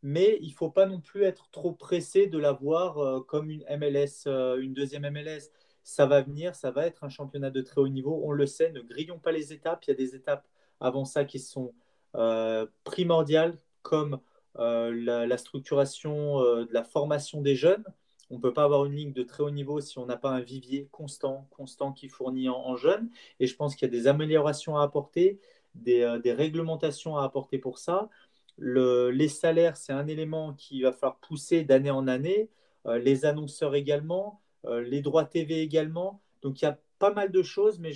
mais 0.04 0.38
il 0.42 0.50
ne 0.50 0.54
faut 0.54 0.70
pas 0.70 0.86
non 0.86 1.00
plus 1.02 1.24
être 1.24 1.50
trop 1.52 1.72
pressé 1.74 2.28
de 2.28 2.38
la 2.38 2.52
voir 2.52 2.98
euh, 3.00 3.22
comme 3.22 3.50
une 3.50 3.66
MLS, 3.70 4.28
euh, 4.28 4.58
une 4.62 4.74
deuxième 4.74 5.10
MLS. 5.10 5.52
Ça 5.84 6.06
va 6.06 6.22
venir, 6.22 6.56
ça 6.56 6.72
va 6.72 6.86
être 6.86 7.04
un 7.04 7.10
championnat 7.10 7.50
de 7.50 7.62
très 7.62 7.82
haut 7.82 7.88
niveau, 7.88 8.22
on 8.24 8.32
le 8.32 8.46
sait, 8.46 8.72
ne 8.72 8.82
grillons 8.82 9.20
pas 9.20 9.32
les 9.32 9.54
étapes, 9.54 9.86
il 9.86 9.90
y 9.90 9.94
a 9.94 9.96
des 9.96 10.16
étapes 10.16 10.46
avant 10.80 11.06
ça 11.06 11.26
qui 11.26 11.40
sont 11.40 11.74
euh, 12.16 12.66
primordiales, 12.84 13.58
comme 13.82 14.20
la, 14.56 15.38
structuration 15.38 16.40
la 16.72 16.84
formation 16.84 17.42
des 17.42 17.56
jeunes. 17.56 17.86
On 18.30 18.36
ne 18.36 18.42
peut 18.42 18.54
pas 18.54 18.64
avoir 18.64 18.86
une 18.86 18.94
ligne 18.94 19.14
de 19.14 19.24
très 19.24 19.44
haut 19.44 19.50
niveau 19.50 19.80
si 19.80 19.98
on 20.00 20.06
n'a 20.06 20.18
pas 20.18 20.32
un 20.32 20.42
vivier 20.42 20.90
constant, 20.92 21.48
constant 21.52 21.94
qui 21.94 22.10
fournit 22.10 22.50
en, 22.50 22.76
jeunes. 22.76 23.10
Et 23.40 23.48
je 23.48 23.56
pense 23.56 23.76
qu'il 23.76 23.88
y 23.88 23.90
a 23.90 23.92
des 23.92 24.08
améliorations 24.08 24.78
à 24.78 24.84
apporter, 24.84 25.40
des, 25.76 26.20
des 26.24 26.34
réglementations 26.34 27.18
à 27.18 27.24
apporter 27.24 27.58
pour 27.58 27.80
ça 27.80 28.10
les 28.58 29.28
salaires, 29.28 29.78
c'est 29.78 29.94
un 29.94 30.08
élément 30.08 30.54
qui 30.54 30.82
va 30.82 30.92
falloir 30.92 31.18
pousser 31.18 31.64
d'année 31.64 31.92
en 31.92 32.08
année. 32.08 32.50
Euh, 32.86 32.98
les 32.98 33.26
annonceurs 33.26 33.76
également, 33.76 34.42
euh, 34.66 34.82
les 34.82 35.02
droits 35.02 35.26
TV 35.26 35.62
également. 35.62 36.22
Donc 36.42 36.62
il 36.62 36.66
y 36.66 36.68
a 36.68 36.80
pas 37.00 37.14
mal 37.14 37.32
de 37.32 37.44
choses, 37.44 37.80
mais 37.80 37.92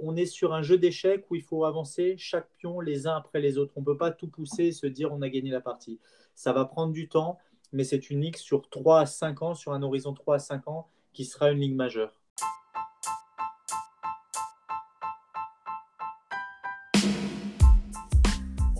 on 0.00 0.16
est 0.16 0.26
sur 0.26 0.54
un 0.54 0.62
jeu 0.62 0.78
d'échecs 0.78 1.26
où 1.30 1.34
il 1.34 1.42
faut 1.42 1.66
avancer 1.66 2.14
chaque 2.16 2.48
pion 2.56 2.80
les 2.80 3.06
uns 3.06 3.16
après 3.16 3.40
les 3.40 3.58
autres. 3.58 3.74
On 3.76 3.80
ne 3.80 3.84
peut 3.84 3.98
pas 3.98 4.10
tout 4.10 4.28
pousser 4.28 4.66
et 4.66 4.72
se 4.72 4.86
dire 4.86 5.12
on 5.12 5.20
a 5.20 5.28
gagné 5.28 5.50
la 5.50 5.60
partie. 5.60 5.98
Ça 6.34 6.54
va 6.54 6.64
prendre 6.64 6.94
du 6.94 7.08
temps, 7.08 7.38
mais 7.72 7.84
c'est 7.84 8.10
une 8.10 8.20
ligue 8.20 8.36
sur 8.36 8.68
3 8.68 9.00
à 9.00 9.06
5 9.06 9.42
ans, 9.42 9.54
sur 9.54 9.72
un 9.72 9.82
horizon 9.82 10.12
3 10.12 10.36
à 10.36 10.38
5 10.38 10.68
ans, 10.68 10.88
qui 11.12 11.24
sera 11.24 11.50
une 11.50 11.60
ligue 11.60 11.74
majeure. 11.74 12.12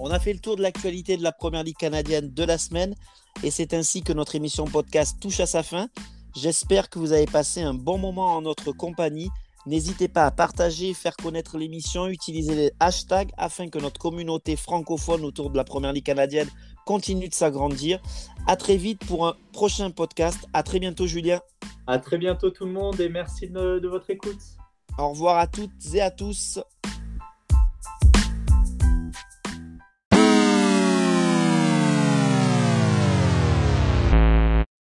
On 0.02 0.10
a 0.10 0.18
fait 0.18 0.32
le 0.32 0.38
tour 0.38 0.56
de 0.56 0.62
l'actualité 0.62 1.18
de 1.18 1.22
la 1.22 1.30
Première 1.30 1.62
Ligue 1.62 1.76
canadienne 1.76 2.32
de 2.32 2.44
la 2.44 2.56
semaine 2.56 2.94
et 3.42 3.50
c'est 3.50 3.74
ainsi 3.74 4.02
que 4.02 4.14
notre 4.14 4.34
émission 4.34 4.64
podcast 4.64 5.18
touche 5.20 5.40
à 5.40 5.46
sa 5.46 5.62
fin. 5.62 5.88
J'espère 6.34 6.88
que 6.88 6.98
vous 6.98 7.12
avez 7.12 7.26
passé 7.26 7.60
un 7.60 7.74
bon 7.74 7.98
moment 7.98 8.36
en 8.36 8.42
notre 8.42 8.72
compagnie. 8.72 9.28
N'hésitez 9.66 10.08
pas 10.08 10.24
à 10.24 10.30
partager, 10.30 10.94
faire 10.94 11.16
connaître 11.16 11.58
l'émission, 11.58 12.06
utiliser 12.08 12.54
les 12.54 12.72
hashtags 12.80 13.30
afin 13.36 13.68
que 13.68 13.78
notre 13.78 14.00
communauté 14.00 14.56
francophone 14.56 15.24
autour 15.24 15.50
de 15.50 15.56
la 15.56 15.64
Première 15.64 15.92
Ligue 15.92 16.06
canadienne 16.06 16.48
continue 16.86 17.28
de 17.28 17.34
s'agrandir. 17.34 18.00
À 18.46 18.56
très 18.56 18.76
vite 18.76 19.04
pour 19.06 19.26
un 19.26 19.34
prochain 19.52 19.90
podcast. 19.90 20.48
À 20.54 20.62
très 20.62 20.78
bientôt 20.78 21.06
Julien. 21.06 21.40
À 21.86 21.98
très 21.98 22.18
bientôt 22.18 22.50
tout 22.50 22.64
le 22.64 22.72
monde 22.72 23.00
et 23.00 23.08
merci 23.08 23.48
de, 23.48 23.78
de 23.78 23.88
votre 23.88 24.10
écoute. 24.10 24.40
Au 24.98 25.10
revoir 25.10 25.38
à 25.38 25.46
toutes 25.46 25.94
et 25.94 26.00
à 26.00 26.10
tous. 26.10 26.58